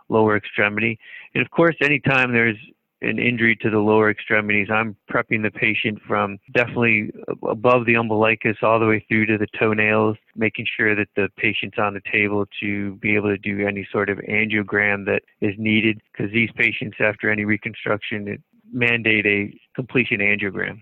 lower 0.10 0.36
extremity. 0.36 1.00
And 1.34 1.44
of 1.44 1.52
course, 1.52 1.76
anytime 1.82 2.34
there's 2.34 2.58
an 3.02 3.18
injury 3.18 3.56
to 3.62 3.70
the 3.70 3.80
lower 3.80 4.12
extremities, 4.12 4.68
I'm 4.72 4.96
prepping 5.12 5.42
the 5.42 5.52
patient 5.52 6.00
from 6.08 6.38
definitely 6.54 7.12
above 7.48 7.86
the 7.86 7.96
umbilicus 7.96 8.58
all 8.62 8.80
the 8.80 8.86
way 8.86 9.04
through 9.08 9.26
to 9.28 9.38
the 9.38 9.48
toenails, 9.60 10.18
making 10.36 10.68
sure 10.78 10.96
that 10.96 11.08
the 11.16 11.30
patient's 11.38 11.78
on 11.80 11.94
the 11.94 12.02
table 12.12 12.46
to 12.62 12.96
be 12.96 13.16
able 13.16 13.30
to 13.30 13.38
do 13.38 13.68
any 13.68 13.88
sort 13.92 14.10
of 14.10 14.20
angiogram 14.20 15.06
that 15.06 15.24
is 15.42 15.56
needed 15.58 16.00
because 16.12 16.32
these 16.32 16.52
patients, 16.56 16.98
after 17.00 17.30
any 17.30 17.44
reconstruction, 17.44 18.42
mandate 18.72 19.26
a 19.26 19.54
completion 19.76 20.20
angiogram. 20.20 20.82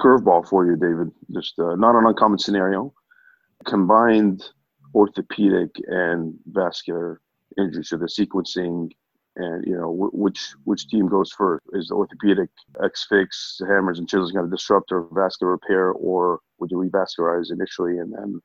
Curveball 0.00 0.48
for 0.48 0.66
you, 0.66 0.76
David. 0.76 1.12
Just 1.32 1.58
uh, 1.58 1.76
not 1.76 1.94
an 1.94 2.06
uncommon 2.06 2.38
scenario. 2.38 2.92
Combined 3.66 4.42
orthopedic 4.94 5.70
and 5.86 6.34
vascular 6.46 7.20
injury, 7.58 7.84
so 7.84 7.96
the 7.96 8.06
sequencing 8.06 8.90
and 9.36 9.66
you 9.66 9.76
know 9.76 10.10
which 10.12 10.54
which 10.64 10.88
team 10.88 11.08
goes 11.08 11.32
first? 11.32 11.64
Is 11.72 11.88
the 11.88 11.94
orthopedic 11.94 12.50
x-fix 12.82 13.60
hammers 13.66 13.98
and 13.98 14.08
chisels 14.08 14.32
going 14.32 14.46
to 14.46 14.50
disrupt 14.50 14.92
or 14.92 15.08
vascular 15.12 15.52
repair 15.52 15.90
or 15.92 16.40
would 16.58 16.70
you 16.70 16.78
revascularize 16.78 17.50
initially 17.50 17.98
and 17.98 18.12
then 18.12 18.40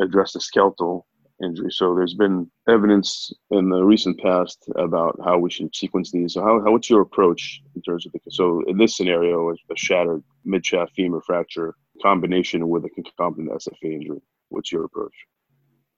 address 0.00 0.32
the 0.32 0.40
skeletal 0.40 1.06
injury? 1.42 1.70
So 1.70 1.94
there's 1.94 2.14
been 2.14 2.50
evidence 2.68 3.32
in 3.50 3.68
the 3.68 3.82
recent 3.82 4.20
past 4.20 4.64
about 4.76 5.18
how 5.24 5.38
we 5.38 5.50
should 5.50 5.74
sequence 5.74 6.10
these. 6.10 6.34
So 6.34 6.42
how, 6.42 6.60
how 6.64 6.72
what's 6.72 6.90
your 6.90 7.02
approach 7.02 7.60
in 7.76 7.82
terms 7.82 8.06
of 8.06 8.12
the 8.12 8.20
so 8.30 8.62
in 8.66 8.76
this 8.76 8.96
scenario 8.96 9.50
a 9.50 9.76
shattered 9.76 10.22
mid-shaft 10.44 10.94
femur 10.94 11.20
fracture 11.20 11.74
combination 12.02 12.68
with 12.68 12.84
a 12.84 12.90
concomitant 12.90 13.50
SFA 13.50 13.92
injury. 13.92 14.20
What's 14.48 14.72
your 14.72 14.84
approach? 14.84 15.14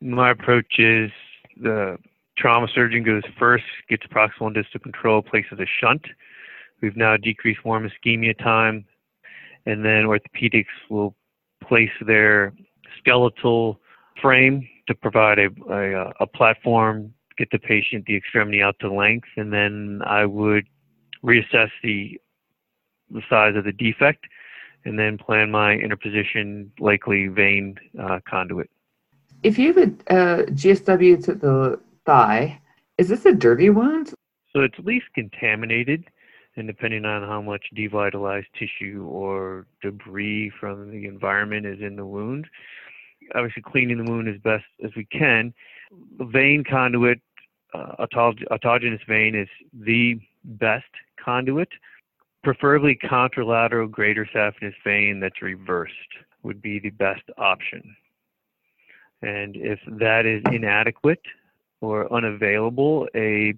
My 0.00 0.30
approach 0.30 0.78
is 0.78 1.10
the 1.56 1.98
Trauma 2.38 2.68
surgeon 2.74 3.02
goes 3.02 3.22
first, 3.38 3.64
gets 3.88 4.06
proximal 4.06 4.46
and 4.46 4.54
distal 4.54 4.80
control, 4.80 5.22
places 5.22 5.58
a 5.58 5.66
shunt. 5.80 6.02
We've 6.82 6.96
now 6.96 7.16
decreased 7.16 7.64
warm 7.64 7.88
ischemia 7.88 8.38
time, 8.38 8.84
and 9.64 9.84
then 9.84 10.04
orthopedics 10.04 10.66
will 10.90 11.14
place 11.66 11.90
their 12.06 12.52
skeletal 12.98 13.80
frame 14.20 14.68
to 14.86 14.94
provide 14.94 15.38
a, 15.38 15.48
a, 15.70 16.12
a 16.20 16.26
platform, 16.26 17.12
get 17.38 17.50
the 17.50 17.58
patient 17.58 18.04
the 18.06 18.16
extremity 18.16 18.62
out 18.62 18.76
to 18.80 18.92
length, 18.92 19.28
and 19.36 19.52
then 19.52 20.00
I 20.06 20.26
would 20.26 20.66
reassess 21.24 21.70
the 21.82 22.20
the 23.10 23.22
size 23.30 23.54
of 23.54 23.64
the 23.64 23.72
defect, 23.72 24.26
and 24.84 24.98
then 24.98 25.16
plan 25.16 25.48
my 25.50 25.74
interposition 25.74 26.72
likely 26.80 27.28
vein 27.28 27.76
uh, 28.02 28.18
conduit. 28.28 28.68
If 29.44 29.58
you 29.58 29.72
have 29.72 29.76
a 29.76 30.12
uh, 30.12 30.42
GSW 30.46 31.24
to 31.24 31.34
the 31.34 31.80
thigh. 32.06 32.60
Is 32.96 33.08
this 33.08 33.26
a 33.26 33.32
dirty 33.32 33.68
wound? 33.68 34.14
So 34.52 34.62
it's 34.62 34.78
at 34.78 34.86
least 34.86 35.06
contaminated, 35.14 36.04
and 36.56 36.66
depending 36.66 37.04
on 37.04 37.28
how 37.28 37.42
much 37.42 37.66
devitalized 37.76 38.46
tissue 38.58 39.06
or 39.10 39.66
debris 39.82 40.50
from 40.58 40.90
the 40.90 41.06
environment 41.06 41.66
is 41.66 41.80
in 41.80 41.96
the 41.96 42.06
wound, 42.06 42.46
obviously 43.34 43.62
cleaning 43.62 44.02
the 44.02 44.10
wound 44.10 44.28
as 44.28 44.40
best 44.40 44.64
as 44.82 44.92
we 44.96 45.04
can. 45.06 45.52
The 46.18 46.24
vein 46.24 46.64
conduit, 46.64 47.20
uh, 47.74 48.06
autog- 48.06 48.46
autogenous 48.50 49.04
vein, 49.06 49.34
is 49.34 49.48
the 49.74 50.18
best 50.44 50.84
conduit. 51.22 51.68
Preferably 52.42 52.96
contralateral 52.96 53.90
greater 53.90 54.26
saphenous 54.34 54.74
vein 54.84 55.20
that's 55.20 55.42
reversed 55.42 55.92
would 56.42 56.62
be 56.62 56.78
the 56.78 56.90
best 56.90 57.24
option. 57.36 57.96
And 59.20 59.56
if 59.56 59.80
that 59.86 60.24
is 60.24 60.42
inadequate, 60.52 61.20
or 61.80 62.12
unavailable, 62.12 63.08
a 63.14 63.54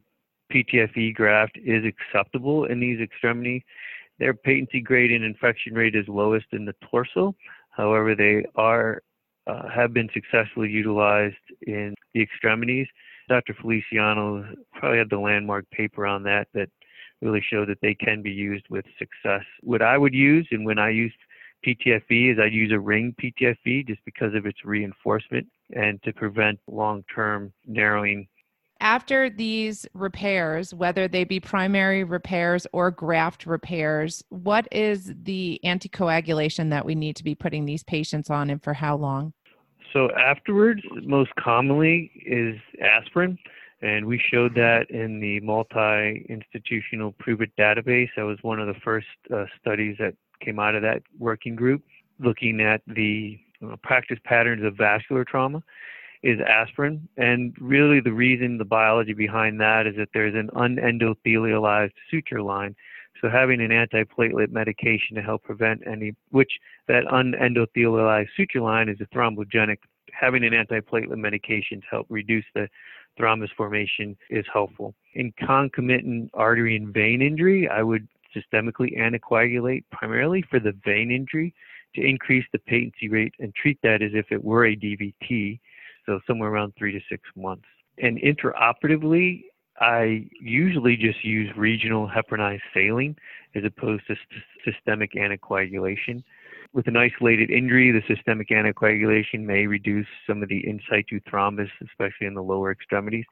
PTFE 0.53 1.15
graft 1.15 1.59
is 1.63 1.85
acceptable 1.85 2.65
in 2.65 2.81
these 2.81 3.01
extremities. 3.01 3.63
Their 4.19 4.35
patency 4.35 4.81
grade 4.81 5.13
and 5.13 5.25
infection 5.25 5.75
rate 5.75 5.95
is 5.95 6.09
lowest 6.09 6.47
in 6.53 6.65
the 6.65 6.75
torso. 6.91 7.35
However, 7.71 8.15
they 8.15 8.45
are 8.57 9.03
uh, 9.47 9.69
have 9.69 9.95
been 9.95 10.11
successfully 10.13 10.69
utilized 10.69 11.37
in 11.67 11.95
the 12.13 12.21
extremities. 12.21 12.87
Dr. 13.29 13.55
Feliciano 13.55 14.45
probably 14.75 14.99
had 14.99 15.11
the 15.11 15.19
landmark 15.19 15.69
paper 15.71 16.07
on 16.07 16.23
that 16.25 16.49
that 16.55 16.69
really 17.23 17.43
showed 17.51 17.69
that 17.69 17.81
they 17.81 17.95
can 17.95 18.23
be 18.23 18.31
used 18.31 18.67
with 18.69 18.85
success. 18.99 19.45
What 19.63 19.83
I 19.83 19.97
would 19.99 20.15
use, 20.15 20.47
and 20.51 20.65
when 20.65 20.79
I 20.79 20.91
use 20.91 21.13
PTFE, 21.67 22.33
is 22.33 22.39
I'd 22.39 22.53
use 22.53 22.73
a 22.73 22.79
ring 22.79 23.15
PTFE 23.23 23.87
just 23.87 24.01
because 24.05 24.35
of 24.35 24.47
its 24.47 24.65
reinforcement 24.65 25.47
and 25.75 26.03
to 26.03 26.13
prevent 26.13 26.59
long 26.67 27.05
term 27.15 27.53
narrowing. 27.67 28.27
After 28.81 29.29
these 29.29 29.87
repairs, 29.93 30.73
whether 30.73 31.09
they 31.09 31.25
be 31.25 31.41
primary 31.41 32.05
repairs 32.05 32.65
or 32.73 32.93
graft 32.93 33.45
repairs, 33.45 34.23
what 34.29 34.69
is 34.71 35.13
the 35.25 35.61
anticoagulation 35.65 36.71
that 36.71 36.85
we 36.85 36.95
need 36.95 37.17
to 37.17 37.25
be 37.25 37.35
putting 37.35 37.65
these 37.65 37.83
patients 37.83 38.31
on 38.31 38.51
and 38.51 38.63
for 38.63 38.73
how 38.73 38.97
long? 38.97 39.33
So, 39.93 40.11
afterwards, 40.13 40.83
most 41.03 41.35
commonly 41.37 42.13
is 42.25 42.57
aspirin. 42.81 43.39
And 43.81 44.07
we 44.07 44.21
showed 44.33 44.55
that 44.57 44.91
in 44.91 45.21
the 45.21 45.41
multi 45.41 46.27
institutional 46.29 47.13
PROOVIT 47.13 47.53
database. 47.59 48.09
That 48.17 48.25
was 48.25 48.39
one 48.43 48.61
of 48.61 48.67
the 48.67 48.81
first 48.85 49.07
uh, 49.33 49.45
studies 49.61 49.97
that 49.99 50.15
came 50.41 50.59
out 50.59 50.75
of 50.75 50.83
that 50.83 51.03
working 51.19 51.55
group 51.57 51.83
looking 52.21 52.61
at 52.61 52.83
the 52.87 53.39
uh, 53.65 53.77
practice 53.83 54.19
patterns 54.25 54.65
of 54.65 54.77
vascular 54.77 55.25
trauma 55.25 55.63
is 56.23 56.39
aspirin. 56.41 57.09
And 57.17 57.55
really, 57.61 58.01
the 58.01 58.13
reason, 58.13 58.59
the 58.59 58.65
biology 58.65 59.13
behind 59.13 59.61
that 59.61 59.87
is 59.87 59.97
that 59.97 60.09
there's 60.13 60.35
an 60.35 60.51
unendothelialized 60.55 61.93
suture 62.11 62.43
line. 62.43 62.75
So, 63.21 63.29
having 63.29 63.61
an 63.61 63.71
antiplatelet 63.71 64.51
medication 64.51 65.17
to 65.17 65.23
help 65.23 65.43
prevent 65.45 65.83
any, 65.87 66.15
which 66.31 66.53
that 66.87 67.05
unendothelialized 67.05 68.29
suture 68.37 68.61
line 68.61 68.89
is 68.89 68.99
a 69.01 69.07
thrombogenic, 69.07 69.79
having 70.13 70.45
an 70.45 70.53
antiplatelet 70.53 71.17
medication 71.17 71.81
to 71.81 71.87
help 71.91 72.07
reduce 72.09 72.45
the 72.55 72.69
thrombus 73.19 73.51
formation 73.57 74.17
is 74.31 74.45
helpful. 74.53 74.95
In 75.15 75.33
concomitant 75.33 76.31
artery 76.35 76.77
and 76.77 76.95
vein 76.95 77.21
injury, 77.21 77.69
I 77.69 77.83
would 77.83 78.07
systemically 78.35 78.99
anticoagulate 78.99 79.85
primarily 79.91 80.43
for 80.51 80.61
the 80.61 80.75
vein 80.85 81.11
injury 81.11 81.55
to 81.95 82.03
increase 82.03 82.45
the 82.53 82.59
patency 82.59 83.09
rate 83.09 83.35
and 83.39 83.55
treat 83.55 83.79
that 83.83 84.03
as 84.03 84.11
if 84.15 84.27
it 84.31 84.43
were 84.43 84.67
a 84.67 84.77
DVT, 84.77 85.59
so 86.07 86.21
somewhere 86.27 86.51
around 86.51 86.73
three 86.79 86.93
to 86.93 87.01
six 87.09 87.23
months. 87.37 87.65
And 88.01 88.19
intraoperatively, 88.19 89.45
I 89.81 90.27
usually 90.41 90.97
just 90.97 91.25
use 91.25 91.51
regional 91.57 92.09
heparinized 92.09 92.61
saline 92.75 93.17
as 93.55 93.65
opposed 93.65 94.07
to 94.09 94.15
st- 94.15 94.75
systemic 94.75 95.13
anticoagulation. 95.13 96.23
With 96.73 96.87
an 96.89 96.97
isolated 96.97 97.51
injury, 97.51 97.93
the 97.93 98.03
systemic 98.13 98.49
anticoagulation 98.49 99.41
may 99.41 99.67
reduce 99.67 100.07
some 100.27 100.43
of 100.43 100.49
the 100.49 100.67
in 100.69 100.81
situ 100.91 101.21
thrombus, 101.21 101.71
especially 101.83 102.27
in 102.27 102.35
the 102.35 102.43
lower 102.43 102.73
extremities. 102.73 103.25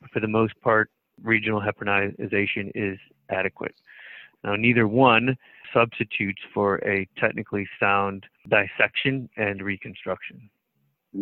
But 0.00 0.10
for 0.10 0.20
the 0.20 0.28
most 0.28 0.58
part, 0.60 0.90
regional 1.22 1.60
heparinization 1.60 2.70
is 2.74 2.98
adequate. 3.28 3.74
Now, 4.44 4.56
neither 4.56 4.86
one 4.86 5.36
substitutes 5.72 6.40
for 6.54 6.76
a 6.76 7.06
technically 7.18 7.68
sound 7.78 8.26
dissection 8.48 9.28
and 9.36 9.62
reconstruction. 9.62 10.48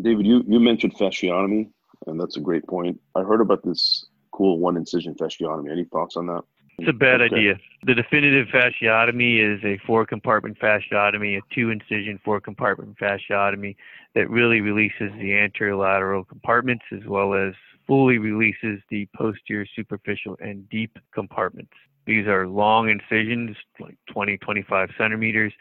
David, 0.02 0.26
you, 0.26 0.44
you 0.46 0.61
mentioned 0.61 0.94
fasciotomy, 0.94 1.68
and 2.06 2.20
that's 2.20 2.37
a 2.37 2.40
great 2.40 2.66
point. 2.66 3.00
I 3.14 3.23
heard 3.23 3.40
about 3.40 3.64
this 3.64 4.06
cool 4.32 4.58
one 4.58 4.76
incision 4.76 5.14
fasciotomy. 5.14 5.70
Any 5.70 5.85
thoughts 5.85 6.16
on 6.16 6.26
that? 6.26 6.42
It's 6.78 6.90
a 6.90 6.92
bad 6.92 7.23
okay. 7.23 7.35
idea. 7.35 7.54
The 7.85 7.94
definitive 7.94 8.49
fasciotomy 8.49 9.40
is 9.40 9.64
a 9.64 9.78
four 9.87 10.04
compartment 10.04 10.58
fasciotomy, 10.58 11.38
a 11.38 11.54
two 11.54 11.70
incision 11.70 12.20
four 12.23 12.38
compartment 12.40 12.99
fasciotomy 12.99 13.76
that 14.14 14.28
really 14.28 14.61
releases 14.61 15.11
the 15.18 15.35
anterior 15.35 15.76
lateral 15.76 16.23
compartments 16.23 16.85
as 16.92 17.06
well 17.06 17.32
as 17.32 17.54
fully 17.86 18.18
releases 18.18 18.80
the 18.90 19.08
posterior 19.16 19.66
superficial 19.74 20.36
and 20.40 20.68
deep 20.68 20.98
compartments. 21.12 21.72
These 22.06 22.26
are 22.26 22.46
long 22.46 22.88
incisions, 22.88 23.56
like 23.80 23.96
20, 24.12 24.38
25 24.38 24.90
centimeters, 24.96 25.52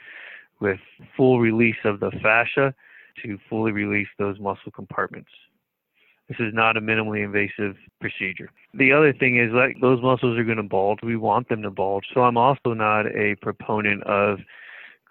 with 0.60 0.80
full 1.18 1.40
release 1.40 1.76
of 1.84 2.00
the 2.00 2.12
fascia 2.22 2.74
to 3.24 3.38
fully 3.50 3.72
release 3.72 4.08
those 4.18 4.40
muscle 4.40 4.72
compartments. 4.72 5.32
This 6.28 6.38
is 6.40 6.54
not 6.54 6.76
a 6.76 6.82
minimally 6.82 7.24
invasive 7.24 7.76
procedure. 8.02 8.50
The 8.74 8.92
other 8.92 9.14
thing 9.14 9.38
is 9.38 9.52
that 9.52 9.76
those 9.80 10.02
muscles 10.02 10.38
are 10.38 10.44
going 10.44 10.58
to 10.58 10.64
bulge. 10.64 11.00
We 11.04 11.18
want 11.18 11.50
them 11.50 11.62
to 11.62 11.70
bulge. 11.70 12.06
So 12.14 12.22
I'm 12.22 12.38
also 12.38 12.74
not 12.74 13.06
a 13.08 13.36
proponent 13.42 14.04
of 14.04 14.40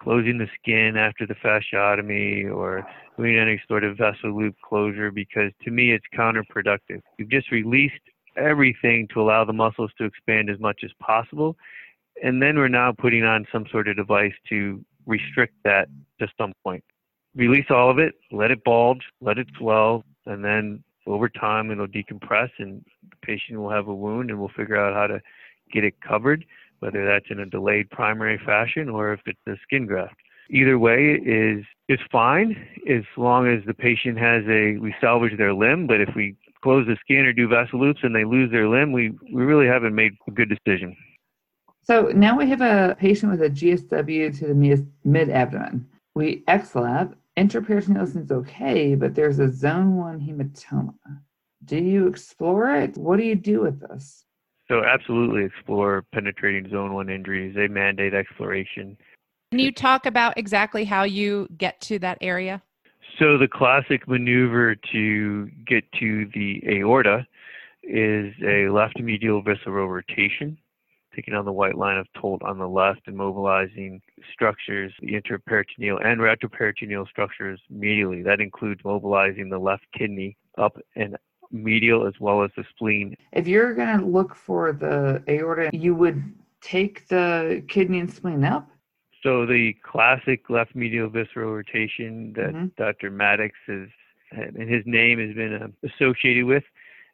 closing 0.01 0.37
the 0.37 0.47
skin 0.59 0.97
after 0.97 1.25
the 1.25 1.35
fasciotomy 1.35 2.53
or 2.53 2.85
doing 3.17 3.37
any 3.37 3.61
sort 3.67 3.83
of 3.83 3.97
vessel 3.97 4.37
loop 4.37 4.55
closure 4.63 5.11
because 5.11 5.51
to 5.63 5.71
me 5.71 5.91
it's 5.91 6.05
counterproductive. 6.17 7.01
You've 7.17 7.29
just 7.29 7.51
released 7.51 7.93
everything 8.37 9.07
to 9.13 9.21
allow 9.21 9.45
the 9.45 9.53
muscles 9.53 9.91
to 9.97 10.05
expand 10.05 10.49
as 10.49 10.59
much 10.59 10.81
as 10.83 10.91
possible. 10.99 11.55
And 12.23 12.41
then 12.41 12.57
we're 12.57 12.67
now 12.67 12.91
putting 12.91 13.23
on 13.23 13.45
some 13.51 13.65
sort 13.71 13.87
of 13.87 13.95
device 13.95 14.33
to 14.49 14.83
restrict 15.05 15.55
that 15.63 15.87
to 16.19 16.27
some 16.37 16.53
point. 16.63 16.83
Release 17.35 17.65
all 17.69 17.89
of 17.89 17.99
it, 17.99 18.15
let 18.31 18.51
it 18.51 18.63
bulge, 18.63 19.03
let 19.21 19.37
it 19.37 19.47
swell, 19.57 20.03
and 20.25 20.43
then 20.43 20.83
over 21.05 21.29
time 21.29 21.69
it'll 21.71 21.87
decompress 21.87 22.49
and 22.57 22.83
the 23.09 23.15
patient 23.21 23.59
will 23.59 23.69
have 23.69 23.87
a 23.87 23.93
wound 23.93 24.29
and 24.29 24.39
we'll 24.39 24.49
figure 24.49 24.77
out 24.77 24.93
how 24.93 25.07
to 25.07 25.21
get 25.71 25.83
it 25.83 25.99
covered. 26.01 26.45
whether 26.79 27.05
that's 27.05 27.25
in 27.29 27.39
a 27.39 27.45
delayed 27.45 27.89
primary 27.89 28.37
fashion 28.45 28.89
or 28.89 29.13
if 29.13 29.21
it's 29.25 29.39
a 29.47 29.55
skin 29.63 29.85
graft. 29.85 30.15
Either 30.49 30.77
way 30.77 31.19
is 31.25 31.65
is 31.87 31.99
fine 32.11 32.55
as 32.89 33.03
long 33.17 33.47
as 33.47 33.63
the 33.65 33.73
patient 33.73 34.17
has 34.17 34.43
a 34.49 34.77
we 34.77 34.93
salvage 34.99 35.37
their 35.37 35.53
limb. 35.53 35.87
But 35.87 36.01
if 36.01 36.09
we 36.15 36.35
close 36.63 36.87
the 36.87 36.97
skin 37.01 37.25
or 37.25 37.33
do 37.33 37.47
vessel 37.47 37.79
loops 37.79 37.99
and 38.03 38.15
they 38.15 38.25
lose 38.25 38.51
their 38.51 38.67
limb, 38.67 38.91
we, 38.91 39.11
we 39.31 39.43
really 39.43 39.67
haven't 39.67 39.93
made 39.93 40.13
a 40.27 40.31
good 40.31 40.49
decision. 40.49 40.95
So 41.83 42.11
now 42.15 42.35
we 42.35 42.49
have 42.49 42.61
a 42.61 42.95
patient 42.99 43.31
with 43.31 43.41
a 43.43 43.49
GSW 43.49 44.37
to 44.39 44.47
the 44.47 44.87
mid 45.03 45.29
abdomen. 45.29 45.87
We 46.15 46.43
ex-lap, 46.47 47.13
intraperitoneal 47.37 48.11
seems 48.11 48.31
okay, 48.31 48.95
but 48.95 49.13
there's 49.13 49.37
a 49.37 49.51
zone 49.51 49.95
one 49.95 50.19
hematoma. 50.19 50.95
Do 51.65 51.77
you 51.77 52.07
explore 52.07 52.75
it? 52.75 52.97
What 52.97 53.17
do 53.17 53.23
you 53.23 53.35
do 53.35 53.61
with 53.61 53.79
this? 53.79 54.25
So 54.67 54.83
absolutely 54.83 55.43
explore 55.43 56.05
penetrating 56.11 56.71
zone 56.71 56.93
one 56.93 57.09
injuries. 57.09 57.53
They 57.55 57.67
mandate 57.67 58.15
exploration. 58.15 58.97
Can 59.51 59.59
you 59.59 59.71
talk 59.71 60.05
about 60.05 60.37
exactly 60.37 60.83
how 60.85 61.03
you 61.03 61.47
get 61.57 61.79
to 61.81 61.99
that 61.99 62.17
area? 62.21 62.61
So 63.19 63.37
the 63.37 63.47
classic 63.47 64.07
maneuver 64.07 64.75
to 64.91 65.49
get 65.65 65.89
to 65.99 66.29
the 66.33 66.61
aorta 66.67 67.25
is 67.83 68.33
a 68.45 68.67
left 68.69 68.99
medial 68.99 69.41
visceral 69.41 69.87
rotation, 69.87 70.57
taking 71.15 71.33
on 71.33 71.45
the 71.45 71.51
white 71.51 71.77
line 71.77 71.97
of 71.97 72.07
Toldt 72.19 72.41
on 72.43 72.57
the 72.57 72.67
left 72.67 73.01
and 73.07 73.15
mobilizing 73.15 74.01
structures, 74.33 74.91
the 75.01 75.13
interperitoneal 75.13 76.05
and 76.05 76.19
retroperitoneal 76.19 77.07
structures 77.07 77.61
medially. 77.71 78.23
That 78.23 78.41
includes 78.41 78.81
mobilizing 78.83 79.49
the 79.49 79.59
left 79.59 79.85
kidney 79.97 80.35
up 80.57 80.77
and 80.95 81.15
medial 81.51 82.05
as 82.05 82.15
well 82.19 82.43
as 82.43 82.51
the 82.57 82.65
spleen. 82.71 83.15
If 83.31 83.47
you're 83.47 83.73
going 83.75 83.99
to 83.99 84.05
look 84.05 84.35
for 84.35 84.73
the 84.73 85.23
aorta, 85.29 85.69
you 85.71 85.95
would 85.95 86.33
take 86.59 87.07
the 87.07 87.63
kidney 87.69 87.99
and 87.99 88.11
spleen 88.11 88.43
up? 88.43 88.69
So 89.25 89.47
the 89.47 89.73
classic 89.81 90.51
left 90.51 90.75
medial 90.75 91.09
visceral 91.09 91.51
rotation 91.51 92.31
that 92.33 92.53
mm-hmm. 92.53 92.65
Dr. 92.77 93.09
Mattox 93.09 93.55
has, 93.65 93.87
and 94.31 94.69
his 94.69 94.83
name 94.85 95.17
has 95.17 95.35
been 95.35 95.53
uh, 95.55 95.87
associated 95.89 96.45
with, 96.45 96.63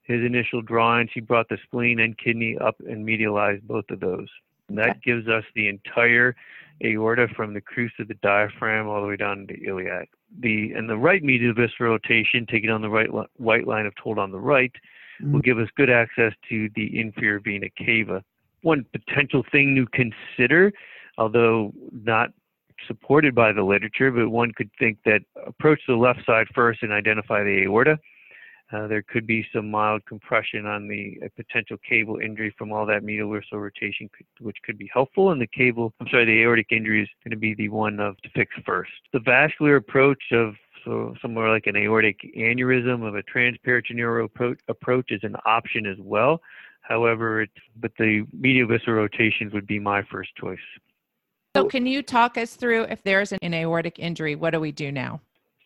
his 0.04 0.20
initial 0.26 0.62
drawings, 0.62 1.12
he 1.14 1.22
brought 1.22 1.48
the 1.48 1.58
spleen 1.64 2.00
and 2.02 2.18
kidney 2.18 2.58
up 2.60 2.76
and 2.82 3.08
medialized 3.08 3.62
both 3.64 3.86
of 3.90 4.02
those. 4.02 4.28
And 4.68 4.78
that 4.78 4.90
okay. 4.90 5.00
gives 5.06 5.30
us 5.30 5.46
the 5.56 5.70
entire 5.70 6.36
aorta 6.84 7.30
from 7.34 7.54
the 7.54 7.62
crus 7.62 7.92
of 7.98 8.10
the 8.10 8.16
diaphragm 8.16 8.88
all 8.88 9.02
the 9.02 9.08
way 9.08 9.16
down 9.16 9.48
to 9.48 9.54
the 9.54 9.66
iliac. 9.66 10.10
The 10.40 10.74
and 10.74 10.90
the 10.90 10.98
right 10.98 11.24
medial 11.24 11.54
visceral 11.54 11.92
rotation, 11.94 12.46
taking 12.46 12.70
on 12.70 12.82
the 12.82 12.90
right 12.90 13.10
white 13.38 13.68
line 13.68 13.86
of 13.86 13.94
Toldt 13.96 14.20
on 14.20 14.32
the 14.32 14.40
right, 14.40 14.74
mm-hmm. 15.22 15.32
will 15.32 15.42
give 15.42 15.60
us 15.60 15.70
good 15.78 15.90
access 15.90 16.34
to 16.50 16.70
the 16.76 17.00
inferior 17.00 17.40
vena 17.40 17.68
cava. 17.78 18.22
One 18.64 18.86
potential 18.92 19.46
thing 19.50 19.76
to 19.76 19.86
consider 19.88 20.74
although 21.22 21.72
not 21.92 22.30
supported 22.88 23.36
by 23.36 23.52
the 23.54 23.62
literature, 23.62 24.10
but 24.12 24.30
one 24.30 24.52
could 24.54 24.72
think 24.80 24.98
that 25.06 25.22
approach 25.46 25.80
the 25.88 25.96
left 25.96 26.26
side 26.26 26.48
first 26.56 26.82
and 26.82 26.92
identify 26.92 27.44
the 27.44 27.64
aorta. 27.64 28.00
Uh, 28.74 28.88
there 28.88 29.04
could 29.04 29.28
be 29.28 29.46
some 29.54 29.70
mild 29.70 30.02
compression 30.06 30.66
on 30.66 30.88
the 30.88 31.18
potential 31.36 31.78
caval 31.90 32.24
injury 32.24 32.56
from 32.58 32.72
all 32.72 32.86
that 32.86 33.04
medial 33.04 33.32
visceral 33.32 33.62
rotation, 33.62 34.10
which 34.40 34.56
could 34.64 34.78
be 34.78 34.90
helpful. 34.94 35.32
And 35.32 35.42
the 35.42 35.48
caval, 35.48 35.92
I'm 36.00 36.08
sorry, 36.10 36.26
the 36.26 36.42
aortic 36.42 36.72
injury 36.72 37.04
is 37.04 37.10
going 37.24 37.32
to 37.32 37.38
be 37.38 37.54
the 37.54 37.70
one 37.70 38.00
of 38.00 38.18
to 38.22 38.30
fix 38.30 38.56
first. 38.66 38.92
The 39.14 39.20
vascular 39.20 39.76
approach 39.76 40.24
of 40.32 40.56
so 40.84 41.14
somewhere 41.22 41.52
like 41.52 41.68
an 41.68 41.76
aortic 41.76 42.22
aneurysm 42.36 43.08
of 43.08 43.14
a 43.14 43.22
transperitoneal 43.24 44.28
approach, 44.68 45.12
is 45.12 45.20
an 45.24 45.36
option 45.46 45.86
as 45.86 45.98
well. 46.00 46.42
However, 46.82 47.46
but 47.80 47.92
the 48.00 48.26
medial 48.34 48.68
visceral 48.68 48.96
rotations 48.96 49.54
would 49.54 49.68
be 49.68 49.80
my 49.80 50.02
first 50.12 50.32
choice. 50.36 50.58
So, 51.56 51.66
can 51.66 51.86
you 51.86 52.02
talk 52.02 52.38
us 52.38 52.56
through 52.56 52.84
if 52.84 53.04
there's 53.04 53.34
an 53.34 53.54
aortic 53.54 54.00
injury, 54.00 54.36
what 54.36 54.52
do 54.52 54.60
we 54.60 54.72
do 54.72 54.92
now? 54.92 55.20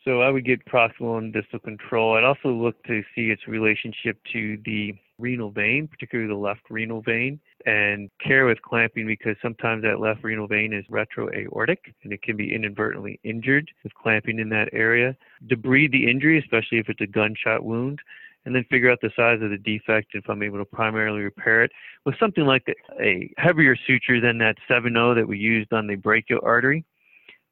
So, 0.03 0.21
I 0.21 0.29
would 0.29 0.45
get 0.45 0.65
proximal 0.65 1.19
and 1.19 1.31
distal 1.31 1.59
control. 1.59 2.17
I'd 2.17 2.23
also 2.23 2.49
look 2.49 2.81
to 2.85 3.03
see 3.13 3.29
its 3.29 3.47
relationship 3.47 4.17
to 4.33 4.57
the 4.65 4.95
renal 5.19 5.51
vein, 5.51 5.87
particularly 5.87 6.27
the 6.27 6.37
left 6.37 6.61
renal 6.69 7.01
vein, 7.01 7.39
and 7.65 8.09
care 8.19 8.45
with 8.45 8.61
clamping 8.63 9.05
because 9.05 9.35
sometimes 9.41 9.83
that 9.83 9.99
left 9.99 10.23
renal 10.23 10.47
vein 10.47 10.73
is 10.73 10.85
retroaortic 10.91 11.77
and 12.03 12.11
it 12.11 12.21
can 12.21 12.35
be 12.35 12.53
inadvertently 12.53 13.19
injured 13.23 13.69
with 13.83 13.93
clamping 13.93 14.39
in 14.39 14.49
that 14.49 14.69
area. 14.73 15.15
Debride 15.47 15.91
the 15.91 16.09
injury, 16.09 16.39
especially 16.39 16.79
if 16.79 16.89
it's 16.89 17.01
a 17.01 17.07
gunshot 17.07 17.63
wound, 17.63 17.99
and 18.45 18.55
then 18.55 18.63
figure 18.69 18.91
out 18.91 18.99
the 19.01 19.11
size 19.15 19.41
of 19.41 19.49
the 19.49 19.57
defect 19.57 20.09
if 20.13 20.29
I'm 20.29 20.43
able 20.43 20.59
to 20.59 20.65
primarily 20.65 21.21
repair 21.21 21.63
it 21.63 21.71
with 22.05 22.15
something 22.19 22.45
like 22.45 22.63
a, 23.01 23.33
heavier 23.37 23.75
suture 23.87 24.21
than 24.21 24.37
that 24.39 24.55
7-0 24.69 25.15
that 25.15 25.27
we 25.27 25.37
used 25.37 25.73
on 25.73 25.87
the 25.87 25.95
brachial 25.95 26.39
artery. 26.43 26.85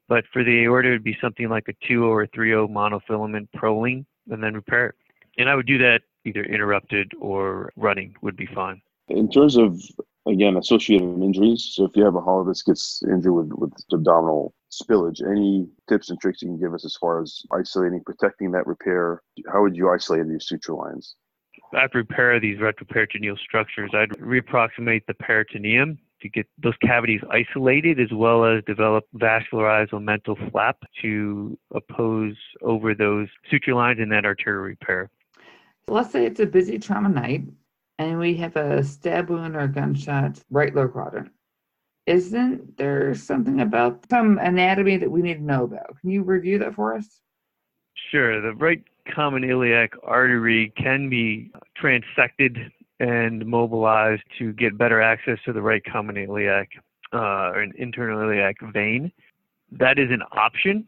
But 0.08 0.26
for 0.32 0.44
the 0.44 0.64
aorta, 0.64 0.90
it 0.90 0.92
would 0.92 1.04
be 1.04 1.18
something 1.20 1.50
like 1.50 1.68
a 1.68 1.74
2-0 1.86 2.04
or 2.08 2.28
3-0 2.28 2.70
monofilament 2.70 3.48
Prolene 3.56 4.06
and 4.30 4.44
then 4.44 4.54
repair 4.54 4.88
it. 4.88 4.96
And 5.38 5.50
I 5.50 5.56
would 5.56 5.66
do 5.66 5.78
that 5.80 6.02
either 6.26 6.44
interrupted 6.44 7.12
or 7.20 7.72
running 7.76 8.16
would 8.22 8.38
be 8.38 8.46
fine. 8.46 8.82
In 9.10 9.30
terms 9.30 9.58
of 9.58 9.82
again 10.28 10.58
associated 10.58 11.22
injuries, 11.22 11.72
so 11.74 11.86
if 11.86 11.96
you 11.96 12.06
have 12.06 12.16
a 12.16 12.22
hollow 12.22 12.44
viscus 12.44 13.04
injury 13.04 13.32
with, 13.32 13.52
with 13.54 13.74
abdominal 13.92 14.54
spillage. 14.82 15.22
Any 15.26 15.68
tips 15.88 16.10
and 16.10 16.20
tricks 16.20 16.42
you 16.42 16.50
can 16.50 16.60
give 16.60 16.74
us 16.74 16.86
as 16.86 16.96
far 16.96 17.22
as 17.22 17.44
isolating, 17.52 18.02
protecting 18.04 18.52
that 18.52 18.68
repair? 18.68 19.22
How 19.52 19.62
would 19.62 19.76
you 19.76 19.90
isolate 19.90 20.28
these 20.28 20.48
suture 20.48 20.74
lines? 20.74 21.16
I'd 21.74 21.94
repair 21.96 22.40
these 22.40 22.60
retroperitoneal 22.60 23.38
structures. 23.40 23.92
I'd 23.94 24.10
reapproximate 24.12 25.06
the 25.08 25.14
peritoneum 25.16 25.98
to 26.22 26.30
get 26.30 26.48
those 26.62 26.76
cavities 26.82 27.22
isolated 27.30 28.00
as 28.00 28.12
well 28.12 28.46
as 28.46 28.64
develop 28.66 29.06
vascularized 29.16 29.92
omental 29.92 30.52
flap 30.52 30.78
to 31.02 31.58
oppose 31.74 32.36
over 32.62 32.96
those 32.96 33.28
suture 33.50 33.76
lines 33.76 34.00
in 34.00 34.10
that 34.10 34.26
arterial 34.26 34.64
repair. 34.64 35.10
Let's 35.88 36.12
say 36.12 36.26
it's 36.26 36.40
a 36.40 36.46
busy 36.46 36.80
trauma 36.80 37.10
night 37.10 37.44
and 38.00 38.18
we 38.18 38.36
have 38.36 38.56
a 38.56 38.84
stab 38.84 39.30
wound 39.30 39.56
or 39.56 39.62
a 39.62 39.68
gunshot 39.68 40.40
right 40.50 40.74
lower 40.74 40.88
quadrant 40.88 41.32
isn't 42.06 42.78
there 42.78 43.14
something 43.16 43.62
about 43.62 44.06
some 44.10 44.38
anatomy 44.38 44.98
that 44.98 45.10
we 45.10 45.22
need 45.22 45.36
to 45.36 45.44
know 45.44 45.64
about? 45.64 46.00
Can 46.02 46.10
you 46.10 46.24
review 46.24 46.60
that 46.60 46.76
for 46.76 46.96
us? 46.96 47.22
Sure. 48.12 48.42
The 48.42 48.54
right 48.54 48.84
common 49.14 49.44
iliac 49.44 49.94
artery 50.04 50.74
can 50.78 51.10
be 51.10 51.52
transected 51.82 52.72
and 53.00 53.46
mobilized 53.46 54.24
to 54.40 54.54
get 54.54 54.78
better 54.78 55.02
access 55.02 55.38
to 55.46 55.54
the 55.54 55.62
right 55.62 55.84
common 55.84 56.18
iliac 56.18 56.70
uh, 57.14 57.52
or 57.52 57.62
an 57.62 57.74
internal 57.78 58.22
iliac 58.22 58.56
vein. 58.74 59.12
That 59.72 59.98
is 59.98 60.10
an 60.12 60.22
option. 60.32 60.86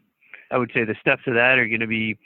I 0.50 0.58
would 0.58 0.70
say 0.72 0.84
the 0.84 0.94
steps 1.00 1.22
of 1.26 1.34
that 1.34 1.58
are 1.58 1.66
going 1.66 1.80
to 1.80 1.86
be 1.86 2.16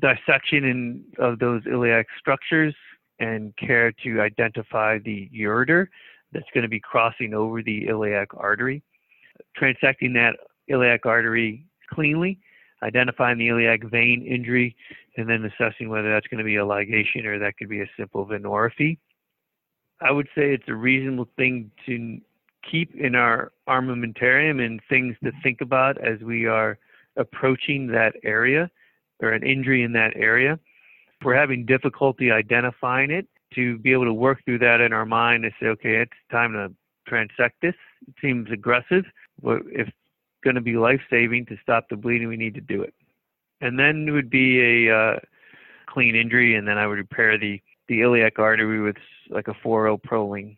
dissection 0.00 0.64
in, 0.64 1.04
of 1.18 1.38
those 1.38 1.62
iliac 1.70 2.06
structures 2.18 2.74
and 3.18 3.54
care 3.56 3.92
to 4.02 4.20
identify 4.20 4.98
the 4.98 5.30
ureter 5.34 5.86
that's 6.32 6.46
going 6.54 6.62
to 6.62 6.68
be 6.68 6.80
crossing 6.80 7.34
over 7.34 7.62
the 7.62 7.88
iliac 7.88 8.28
artery, 8.36 8.82
transecting 9.60 10.14
that 10.14 10.36
iliac 10.68 11.06
artery 11.06 11.66
cleanly, 11.92 12.38
identifying 12.82 13.38
the 13.38 13.48
iliac 13.48 13.82
vein 13.84 14.24
injury, 14.26 14.76
and 15.16 15.28
then 15.28 15.44
assessing 15.44 15.88
whether 15.88 16.12
that's 16.12 16.26
going 16.28 16.38
to 16.38 16.44
be 16.44 16.56
a 16.56 16.64
ligation 16.64 17.24
or 17.24 17.38
that 17.38 17.56
could 17.56 17.68
be 17.68 17.80
a 17.80 17.90
simple 17.96 18.26
venorrhaphy. 18.26 18.98
I 20.00 20.12
would 20.12 20.28
say 20.34 20.54
it's 20.54 20.68
a 20.68 20.74
reasonable 20.74 21.28
thing 21.36 21.70
to 21.86 22.20
keep 22.68 22.94
in 22.94 23.14
our 23.14 23.52
armamentarium 23.68 24.64
and 24.64 24.80
things 24.88 25.16
to 25.22 25.32
think 25.42 25.60
about 25.60 25.98
as 25.98 26.20
we 26.20 26.46
are 26.46 26.78
approaching 27.16 27.86
that 27.88 28.14
area 28.24 28.70
or 29.20 29.32
an 29.32 29.42
injury 29.42 29.82
in 29.82 29.92
that 29.92 30.12
area. 30.16 30.58
If 31.18 31.24
we're 31.24 31.34
having 31.34 31.66
difficulty 31.66 32.30
identifying 32.30 33.10
it, 33.10 33.26
to 33.54 33.78
be 33.78 33.92
able 33.92 34.04
to 34.04 34.12
work 34.12 34.44
through 34.44 34.58
that 34.58 34.80
in 34.80 34.92
our 34.92 35.06
mind 35.06 35.44
and 35.44 35.52
say, 35.60 35.66
okay, 35.66 35.96
it's 35.96 36.12
time 36.30 36.52
to 36.52 36.72
transect 37.10 37.52
this. 37.62 37.74
It 38.06 38.14
seems 38.20 38.50
aggressive. 38.50 39.04
But 39.42 39.62
if 39.66 39.88
it's 39.88 39.96
going 40.44 40.56
to 40.56 40.60
be 40.60 40.76
life 40.76 41.00
saving 41.10 41.46
to 41.46 41.56
stop 41.62 41.86
the 41.88 41.96
bleeding, 41.96 42.28
we 42.28 42.36
need 42.36 42.54
to 42.54 42.60
do 42.60 42.82
it. 42.82 42.94
And 43.60 43.78
then 43.78 44.06
it 44.08 44.12
would 44.12 44.30
be 44.30 44.86
a 44.88 44.96
uh, 44.96 45.18
clean 45.86 46.14
injury, 46.14 46.54
and 46.54 46.66
then 46.66 46.78
I 46.78 46.86
would 46.86 46.98
repair 46.98 47.38
the, 47.38 47.60
the 47.88 48.00
iliac 48.02 48.38
artery 48.38 48.80
with 48.80 48.96
like 49.28 49.48
a 49.48 49.54
4.0 49.54 50.00
Prolene. 50.02 50.56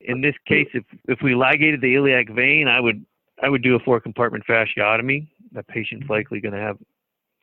In 0.00 0.20
this 0.20 0.34
case, 0.48 0.66
if 0.74 0.82
if 1.06 1.20
we 1.22 1.36
ligated 1.36 1.80
the 1.80 1.94
iliac 1.94 2.28
vein, 2.28 2.66
I 2.66 2.80
would 2.80 3.06
I 3.40 3.48
would 3.48 3.62
do 3.62 3.76
a 3.76 3.78
four 3.80 4.00
compartment 4.00 4.44
fasciotomy. 4.48 5.28
That 5.52 5.68
patient's 5.68 6.08
likely 6.08 6.40
going 6.40 6.54
to 6.54 6.60
have 6.60 6.78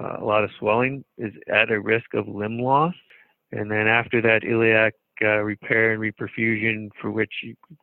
uh, 0.02 0.18
a 0.20 0.26
lot 0.26 0.44
of 0.44 0.50
swelling, 0.60 1.04
is 1.18 1.34
at 1.48 1.72
a 1.72 1.80
risk 1.80 2.14
of 2.14 2.28
limb 2.28 2.60
loss. 2.60 2.96
And 3.52 3.70
then 3.70 3.88
after 3.88 4.22
that 4.22 4.44
iliac 4.44 4.94
uh, 5.22 5.40
repair 5.40 5.94
and 5.94 6.02
reperfusion, 6.02 6.90
for 7.02 7.12
which 7.12 7.34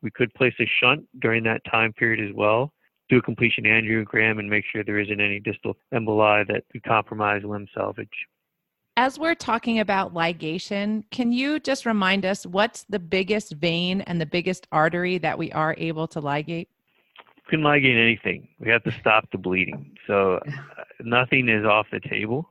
we 0.03 0.11
could 0.11 0.33
place 0.35 0.55
a 0.61 0.67
shunt 0.81 1.05
during 1.21 1.45
that 1.45 1.61
time 1.71 1.93
period 1.93 2.27
as 2.27 2.35
well, 2.35 2.73
do 3.09 3.19
a 3.19 3.23
completion 3.23 3.65
angiogram 3.65 4.39
and 4.39 4.49
make 4.49 4.65
sure 4.71 4.83
there 4.83 4.99
isn't 4.99 5.21
any 5.21 5.41
distal 5.41 5.77
emboli 5.93 6.47
that 6.49 6.65
could 6.73 6.83
compromise 6.83 7.43
limb 7.45 7.67
salvage. 7.75 8.09
As 8.97 9.19
we're 9.19 9.35
talking 9.35 9.81
about 9.81 10.15
ligation, 10.15 11.05
can 11.11 11.31
you 11.31 11.61
just 11.61 11.85
remind 11.85 12.25
us 12.25 12.47
what's 12.47 12.85
the 12.89 12.99
biggest 12.99 13.53
vein 13.53 14.01
and 14.03 14.19
the 14.21 14.27
biggest 14.27 14.67
artery 14.73 15.19
that 15.19 15.37
we 15.37 15.53
are 15.53 15.75
able 15.77 16.09
to 16.09 16.23
ligate? 16.23 16.69
We 17.37 17.51
can 17.51 17.61
ligate 17.61 18.01
anything. 18.01 18.49
We 18.59 18.71
have 18.71 18.83
to 18.85 18.93
stop 18.99 19.31
the 19.31 19.39
bleeding. 19.39 19.95
So 20.07 20.37
uh, 20.37 20.51
nothing 21.01 21.49
is 21.51 21.67
off 21.67 21.87
the 21.93 22.01
table. 22.01 22.51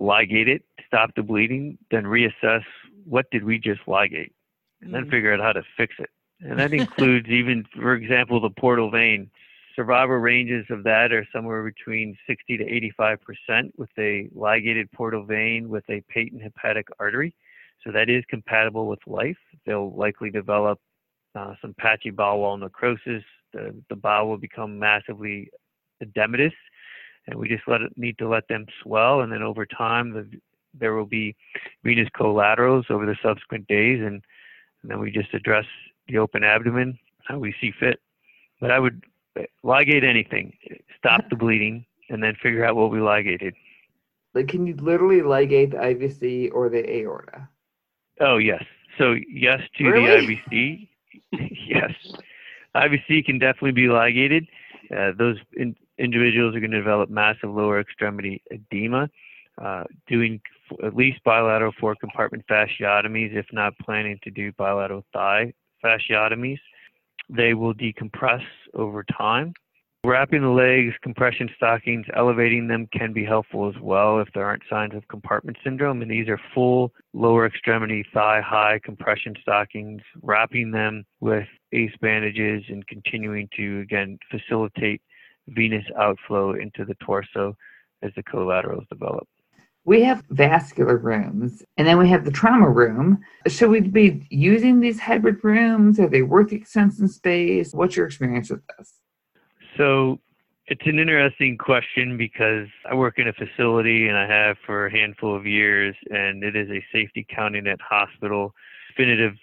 Ligate 0.00 0.48
it, 0.48 0.64
stop 0.94 1.10
the 1.16 1.22
bleeding, 1.22 1.76
then 1.90 2.04
reassess 2.04 2.62
what 3.04 3.26
did 3.32 3.44
we 3.44 3.58
just 3.58 3.80
ligate, 3.86 4.32
and 4.80 4.94
then 4.94 5.04
Mm. 5.04 5.10
figure 5.10 5.34
out 5.34 5.40
how 5.40 5.52
to 5.52 5.62
fix 5.76 5.94
it. 5.98 6.10
And 6.40 6.58
that 6.58 6.72
includes 6.80 7.28
even, 7.28 7.64
for 7.74 7.94
example, 7.94 8.40
the 8.40 8.50
portal 8.50 8.90
vein. 8.90 9.30
Survival 9.74 10.16
ranges 10.18 10.64
of 10.70 10.84
that 10.84 11.12
are 11.12 11.26
somewhere 11.32 11.64
between 11.64 12.16
60 12.28 12.58
to 12.58 12.64
85 12.64 13.20
percent 13.22 13.74
with 13.76 13.90
a 13.98 14.28
ligated 14.32 14.90
portal 14.92 15.24
vein 15.24 15.68
with 15.68 15.84
a 15.90 16.00
patent 16.02 16.42
hepatic 16.42 16.86
artery. 17.00 17.34
So 17.82 17.90
that 17.90 18.08
is 18.08 18.24
compatible 18.28 18.86
with 18.86 19.00
life. 19.06 19.36
They'll 19.66 19.92
likely 19.94 20.30
develop 20.30 20.78
uh, 21.34 21.54
some 21.60 21.74
patchy 21.74 22.10
bowel 22.10 22.38
wall 22.38 22.56
necrosis. 22.56 23.24
The, 23.52 23.74
the 23.88 23.96
bowel 23.96 24.28
will 24.28 24.38
become 24.38 24.78
massively 24.78 25.50
edematous, 26.02 26.54
and 27.26 27.36
we 27.36 27.48
just 27.48 27.66
let 27.66 27.82
it, 27.82 27.92
need 27.98 28.16
to 28.18 28.28
let 28.28 28.46
them 28.46 28.66
swell. 28.80 29.22
And 29.22 29.32
then 29.32 29.42
over 29.42 29.66
time, 29.66 30.12
the, 30.12 30.40
there 30.78 30.94
will 30.94 31.06
be 31.06 31.34
venous 31.82 32.08
collaterals 32.16 32.86
over 32.90 33.06
the 33.06 33.16
subsequent 33.22 33.66
days, 33.68 34.00
and, 34.00 34.22
and 34.82 34.90
then 34.90 34.98
we 35.00 35.10
just 35.10 35.32
address 35.34 35.66
the 36.08 36.18
open 36.18 36.44
abdomen 36.44 36.98
how 37.26 37.38
we 37.38 37.54
see 37.60 37.72
fit. 37.78 38.00
But 38.60 38.70
I 38.70 38.78
would 38.78 39.02
ligate 39.64 40.04
anything, 40.04 40.56
stop 40.98 41.28
the 41.30 41.36
bleeding, 41.36 41.84
and 42.08 42.22
then 42.22 42.34
figure 42.42 42.64
out 42.64 42.76
what 42.76 42.90
we 42.90 43.00
ligated. 43.00 43.54
Like, 44.34 44.48
can 44.48 44.66
you 44.66 44.74
literally 44.76 45.20
ligate 45.20 45.70
the 45.70 45.78
IVC 45.78 46.50
or 46.52 46.68
the 46.68 46.88
aorta? 46.88 47.48
Oh 48.20 48.38
yes. 48.38 48.62
So 48.98 49.14
yes 49.28 49.60
to 49.78 49.84
Really? 49.84 50.26
the 50.26 50.36
IVC. 50.50 50.88
yes, 51.66 51.92
IVC 52.74 53.24
can 53.24 53.38
definitely 53.38 53.72
be 53.72 53.88
ligated. 53.88 54.46
Uh, 54.94 55.12
those 55.16 55.36
in, 55.54 55.74
individuals 55.98 56.54
are 56.54 56.60
going 56.60 56.70
to 56.70 56.78
develop 56.78 57.10
massive 57.10 57.50
lower 57.50 57.80
extremity 57.80 58.42
edema. 58.50 59.08
Uh, 59.60 59.84
doing 60.08 60.40
at 60.84 60.94
least 60.94 61.22
bilateral 61.24 61.72
four 61.80 61.94
compartment 61.94 62.44
fasciotomies, 62.50 63.34
if 63.34 63.46
not 63.52 63.78
planning 63.78 64.18
to 64.22 64.30
do 64.30 64.52
bilateral 64.52 65.04
thigh 65.12 65.52
fasciotomies. 65.84 66.60
They 67.28 67.54
will 67.54 67.74
decompress 67.74 68.44
over 68.74 69.04
time. 69.16 69.54
Wrapping 70.04 70.42
the 70.42 70.48
legs, 70.48 70.94
compression 71.02 71.48
stockings, 71.56 72.04
elevating 72.14 72.68
them 72.68 72.86
can 72.92 73.14
be 73.14 73.24
helpful 73.24 73.70
as 73.70 73.80
well 73.80 74.20
if 74.20 74.28
there 74.34 74.44
aren't 74.44 74.62
signs 74.68 74.94
of 74.94 75.08
compartment 75.08 75.56
syndrome. 75.64 76.02
And 76.02 76.10
these 76.10 76.28
are 76.28 76.38
full 76.52 76.92
lower 77.14 77.46
extremity 77.46 78.04
thigh 78.12 78.42
high 78.42 78.80
compression 78.84 79.34
stockings, 79.40 80.02
wrapping 80.20 80.72
them 80.72 81.04
with 81.20 81.46
ACE 81.72 81.94
bandages 82.02 82.64
and 82.68 82.86
continuing 82.86 83.48
to, 83.56 83.80
again, 83.80 84.18
facilitate 84.30 85.00
venous 85.48 85.84
outflow 85.98 86.52
into 86.52 86.84
the 86.84 86.96
torso 86.96 87.56
as 88.02 88.10
the 88.14 88.22
collaterals 88.22 88.84
develop. 88.90 89.26
We 89.86 90.02
have 90.02 90.24
vascular 90.30 90.96
rooms 90.96 91.62
and 91.76 91.86
then 91.86 91.98
we 91.98 92.08
have 92.08 92.24
the 92.24 92.30
trauma 92.30 92.68
room. 92.68 93.20
Should 93.46 93.70
we 93.70 93.80
be 93.80 94.26
using 94.30 94.80
these 94.80 94.98
hybrid 94.98 95.44
rooms? 95.44 96.00
Are 96.00 96.08
they 96.08 96.22
worth 96.22 96.48
the 96.48 96.56
expense 96.56 96.98
and 97.00 97.10
space? 97.10 97.72
What's 97.72 97.96
your 97.96 98.06
experience 98.06 98.50
with 98.50 98.62
this? 98.78 98.94
So 99.76 100.20
it's 100.66 100.86
an 100.86 100.98
interesting 100.98 101.58
question 101.58 102.16
because 102.16 102.68
I 102.90 102.94
work 102.94 103.18
in 103.18 103.28
a 103.28 103.32
facility 103.34 104.08
and 104.08 104.16
I 104.16 104.26
have 104.26 104.56
for 104.64 104.86
a 104.86 104.90
handful 104.90 105.36
of 105.36 105.46
years, 105.46 105.94
and 106.10 106.42
it 106.42 106.56
is 106.56 106.70
a 106.70 106.82
safety 106.90 107.26
county 107.28 107.60
net 107.60 107.78
hospital, 107.86 108.54
definitive 108.88 109.34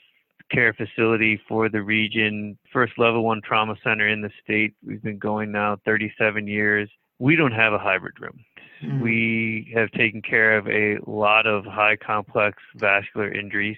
care 0.49 0.73
facility 0.73 1.39
for 1.47 1.69
the 1.69 1.81
region, 1.81 2.57
first 2.73 2.93
level 2.97 3.23
one 3.23 3.41
trauma 3.43 3.75
center 3.83 4.07
in 4.07 4.21
the 4.21 4.31
state. 4.43 4.73
We've 4.85 5.01
been 5.01 5.19
going 5.19 5.51
now 5.51 5.77
37 5.85 6.47
years. 6.47 6.89
We 7.19 7.35
don't 7.35 7.53
have 7.53 7.73
a 7.73 7.77
hybrid 7.77 8.19
room. 8.19 8.43
Mm. 8.83 9.01
We 9.01 9.71
have 9.75 9.91
taken 9.91 10.21
care 10.21 10.57
of 10.57 10.67
a 10.67 10.97
lot 11.05 11.45
of 11.45 11.65
high 11.65 11.95
complex 11.95 12.57
vascular 12.75 13.31
injuries. 13.31 13.77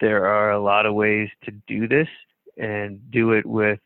There 0.00 0.26
are 0.26 0.50
a 0.50 0.60
lot 0.60 0.86
of 0.86 0.94
ways 0.94 1.28
to 1.44 1.50
do 1.66 1.88
this 1.88 2.08
and 2.56 3.00
do 3.10 3.32
it 3.32 3.46
with 3.46 3.80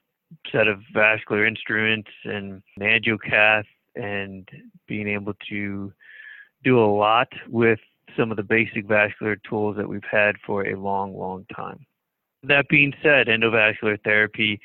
set 0.50 0.66
of 0.66 0.81
vascular 0.92 1.46
instruments 1.46 2.11
and 2.24 2.62
an 2.78 2.83
angiocath 2.83 3.64
and 3.94 4.48
being 4.87 5.09
able 5.09 5.35
to 5.48 5.92
do 6.64 6.83
a 6.83 6.87
lot 6.87 7.28
with 7.48 7.81
some 8.16 8.31
of 8.31 8.37
the 8.37 8.42
basic 8.42 8.87
vascular 8.87 9.37
tools 9.37 9.76
that 9.76 9.88
we've 9.88 10.02
had 10.11 10.37
for 10.44 10.66
a 10.66 10.78
long, 10.78 11.16
long 11.16 11.46
time. 11.55 11.85
That 12.42 12.68
being 12.68 12.92
said, 13.02 13.28
endovascular 13.28 14.02
therapy 14.02 14.61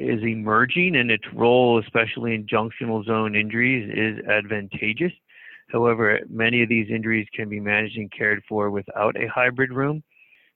is 0.00 0.22
emerging 0.22 0.96
and 0.96 1.10
its 1.10 1.24
role, 1.34 1.78
especially 1.78 2.34
in 2.34 2.46
junctional 2.46 3.04
zone 3.04 3.36
injuries, 3.36 3.90
is 3.94 4.26
advantageous. 4.26 5.12
However, 5.68 6.20
many 6.28 6.62
of 6.62 6.68
these 6.68 6.88
injuries 6.90 7.28
can 7.34 7.48
be 7.48 7.60
managed 7.60 7.96
and 7.96 8.10
cared 8.10 8.42
for 8.48 8.70
without 8.70 9.14
a 9.16 9.28
hybrid 9.28 9.72
room. 9.72 10.02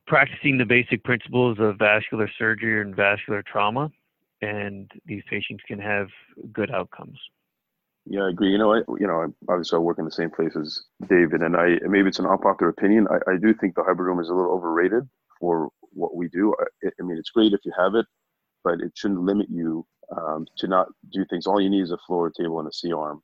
Practicing 0.07 0.59
the 0.59 0.65
basic 0.65 1.05
principles 1.05 1.59
of 1.61 1.79
vascular 1.79 2.29
surgery 2.39 2.81
and 2.81 2.97
vascular 2.97 3.43
trauma, 3.43 3.91
and 4.43 4.91
these 5.07 5.23
patients 5.31 5.63
can 5.67 5.79
have 5.79 6.09
good 6.53 6.71
outcomes. 6.71 7.19
Yeah, 8.07 8.25
I 8.25 8.31
agree. 8.31 8.51
You 8.51 8.59
know, 8.59 8.75
I 8.75 8.79
you 8.99 9.07
know, 9.07 9.33
obviously 9.49 9.77
I 9.77 9.81
work 9.81 9.99
in 9.99 10.05
the 10.05 10.11
same 10.11 10.31
place 10.31 10.55
as 10.57 10.83
David, 11.09 11.41
and 11.41 11.57
I 11.57 11.79
maybe 11.87 12.09
it's 12.09 12.19
an 12.19 12.27
unpopular 12.27 12.71
opinion. 12.71 13.07
I, 13.11 13.33
I 13.33 13.37
do 13.37 13.55
think 13.55 13.75
the 13.75 13.83
hybrid 13.83 14.07
room 14.07 14.21
is 14.21 14.29
a 14.29 14.35
little 14.35 14.53
overrated 14.53 15.09
for 15.41 15.71
what 15.93 16.15
we 16.15 16.29
do. 16.29 16.55
I, 16.61 16.89
I 17.01 17.03
mean, 17.03 17.17
it's 17.17 17.31
great 17.31 17.55
if 17.55 17.61
you 17.65 17.73
have 17.79 17.95
it, 17.95 18.05
but 18.65 18.81
it 18.81 18.93
shouldn't 18.95 19.21
limit 19.21 19.47
you 19.51 19.87
um, 20.17 20.47
to 20.57 20.67
not 20.67 20.89
do 21.13 21.25
things. 21.27 21.47
All 21.47 21.61
you 21.61 21.71
need 21.71 21.83
is 21.83 21.93
a 21.93 21.99
floor, 22.07 22.31
table, 22.31 22.59
and 22.59 22.69
a 22.69 22.73
C 22.73 22.93
arm, 22.93 23.23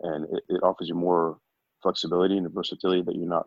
and 0.00 0.24
it, 0.34 0.42
it 0.48 0.62
offers 0.62 0.88
you 0.88 0.94
more 0.94 1.38
flexibility 1.82 2.36
and 2.38 2.50
versatility 2.52 3.02
that 3.02 3.14
you're 3.14 3.28
not 3.28 3.46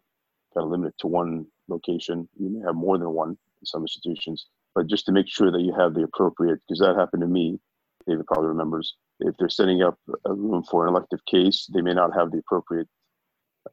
kind 0.53 0.65
of 0.65 0.71
limited 0.71 0.93
to 0.99 1.07
one 1.07 1.45
location. 1.67 2.27
You 2.37 2.49
may 2.49 2.65
have 2.65 2.75
more 2.75 2.97
than 2.97 3.09
one 3.09 3.29
in 3.29 3.65
some 3.65 3.81
institutions, 3.81 4.47
but 4.75 4.87
just 4.87 5.05
to 5.07 5.11
make 5.11 5.27
sure 5.27 5.51
that 5.51 5.61
you 5.61 5.73
have 5.77 5.93
the 5.93 6.03
appropriate, 6.03 6.59
because 6.67 6.79
that 6.79 6.95
happened 6.95 7.21
to 7.21 7.27
me. 7.27 7.59
David 8.07 8.25
probably 8.25 8.47
remembers 8.47 8.95
if 9.19 9.35
they're 9.37 9.47
setting 9.47 9.83
up 9.83 9.95
a 10.25 10.33
room 10.33 10.63
for 10.63 10.87
an 10.87 10.93
elective 10.93 11.23
case, 11.29 11.69
they 11.71 11.81
may 11.81 11.93
not 11.93 12.15
have 12.15 12.31
the 12.31 12.39
appropriate 12.39 12.87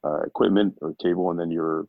uh, 0.05 0.21
equipment 0.21 0.75
or 0.83 0.95
table, 1.03 1.31
and 1.31 1.41
then 1.41 1.51
you're, 1.51 1.87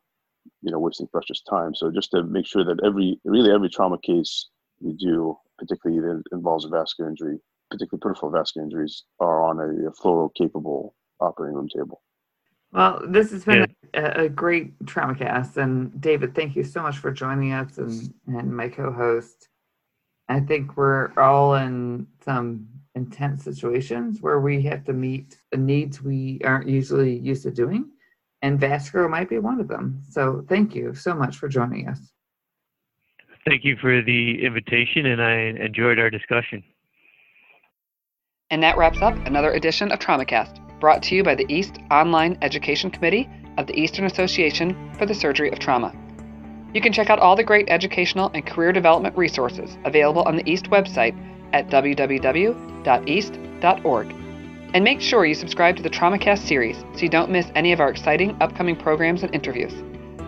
you 0.61 0.71
know, 0.71 0.79
wasting 0.79 1.07
precious 1.07 1.41
time. 1.41 1.75
So 1.75 1.91
just 1.91 2.11
to 2.11 2.23
make 2.23 2.45
sure 2.45 2.63
that 2.63 2.79
every, 2.85 3.19
really 3.25 3.51
every 3.51 3.69
trauma 3.69 3.97
case 3.97 4.47
you 4.79 4.93
do, 4.93 5.37
particularly 5.59 6.01
that 6.01 6.23
involves 6.31 6.65
a 6.65 6.69
vascular 6.69 7.09
injury, 7.09 7.37
particularly 7.69 8.01
peripheral 8.01 8.31
vascular 8.31 8.65
injuries, 8.65 9.03
are 9.19 9.43
on 9.43 9.59
a, 9.59 9.87
a 9.87 9.91
fluoro 9.91 10.33
capable 10.33 10.95
operating 11.19 11.55
room 11.55 11.69
table. 11.69 12.01
Well, 12.71 13.01
this 13.07 13.31
has 13.31 13.45
been 13.45 13.65
a, 13.93 14.23
a 14.23 14.29
great 14.29 14.73
trauma 14.85 15.15
cast. 15.15 15.57
And 15.57 15.99
David, 15.99 16.35
thank 16.35 16.55
you 16.55 16.63
so 16.63 16.81
much 16.81 16.97
for 16.97 17.11
joining 17.11 17.53
us 17.53 17.77
and, 17.77 18.13
and 18.27 18.55
my 18.55 18.69
co 18.69 18.91
host. 18.91 19.49
I 20.27 20.39
think 20.39 20.77
we're 20.77 21.11
all 21.17 21.55
in 21.55 22.05
some 22.23 22.67
intense 22.93 23.43
situations 23.43 24.21
where 24.21 24.39
we 24.39 24.61
have 24.63 24.83
to 24.85 24.93
meet 24.93 25.37
the 25.51 25.57
needs 25.57 26.01
we 26.01 26.39
aren't 26.43 26.69
usually 26.69 27.17
used 27.17 27.43
to 27.43 27.51
doing. 27.51 27.89
And 28.41 28.59
vascular 28.59 29.09
might 29.09 29.29
be 29.29 29.39
one 29.39 29.59
of 29.59 29.67
them. 29.67 30.01
So 30.07 30.45
thank 30.47 30.75
you 30.75 30.93
so 30.93 31.13
much 31.13 31.37
for 31.37 31.49
joining 31.49 31.89
us. 31.89 31.99
Thank 33.49 33.65
you 33.65 33.75
for 33.81 34.03
the 34.03 34.45
invitation, 34.45 35.07
and 35.07 35.19
I 35.19 35.55
enjoyed 35.65 35.97
our 35.97 36.11
discussion. 36.11 36.63
And 38.51 38.61
that 38.61 38.77
wraps 38.77 39.01
up 39.01 39.15
another 39.25 39.53
edition 39.53 39.91
of 39.91 39.97
TraumaCast, 39.97 40.79
brought 40.79 41.01
to 41.03 41.15
you 41.15 41.23
by 41.23 41.33
the 41.33 41.47
East 41.49 41.79
Online 41.89 42.37
Education 42.43 42.91
Committee 42.91 43.27
of 43.57 43.65
the 43.65 43.73
Eastern 43.73 44.05
Association 44.05 44.93
for 44.99 45.07
the 45.07 45.15
Surgery 45.15 45.49
of 45.49 45.57
Trauma. 45.57 45.95
You 46.75 46.81
can 46.81 46.93
check 46.93 47.09
out 47.09 47.17
all 47.17 47.35
the 47.35 47.43
great 47.43 47.67
educational 47.71 48.29
and 48.35 48.45
career 48.45 48.71
development 48.71 49.17
resources 49.17 49.79
available 49.83 50.21
on 50.27 50.35
the 50.35 50.47
East 50.47 50.65
website 50.65 51.17
at 51.51 51.69
www.east.org. 51.69 52.55
And 54.75 54.83
make 54.83 55.01
sure 55.01 55.25
you 55.25 55.33
subscribe 55.33 55.75
to 55.77 55.81
the 55.81 55.89
TraumaCast 55.89 56.45
series 56.45 56.77
so 56.93 56.99
you 56.99 57.09
don't 57.09 57.31
miss 57.31 57.47
any 57.55 57.71
of 57.71 57.79
our 57.79 57.89
exciting 57.89 58.37
upcoming 58.41 58.75
programs 58.75 59.23
and 59.23 59.33
interviews. 59.33 59.73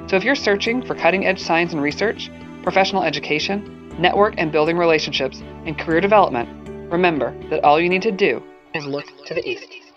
So 0.10 0.16
if 0.16 0.24
you're 0.24 0.34
searching 0.34 0.84
for 0.84 0.96
cutting 0.96 1.28
edge 1.28 1.40
science 1.40 1.72
and 1.72 1.84
research, 1.84 2.32
professional 2.64 3.04
education, 3.04 3.94
network 4.00 4.36
and 4.38 4.52
building 4.52 4.78
relationships, 4.78 5.42
and 5.66 5.78
career 5.78 6.02
development, 6.02 6.50
remember 6.92 7.36
that 7.50 7.64
all 7.64 7.80
you 7.80 7.90
need 7.90 8.02
to 8.02 8.12
do 8.12 8.42
is 8.74 8.86
look 8.86 9.06
to 9.26 9.34
the 9.34 9.48
east. 9.48 9.91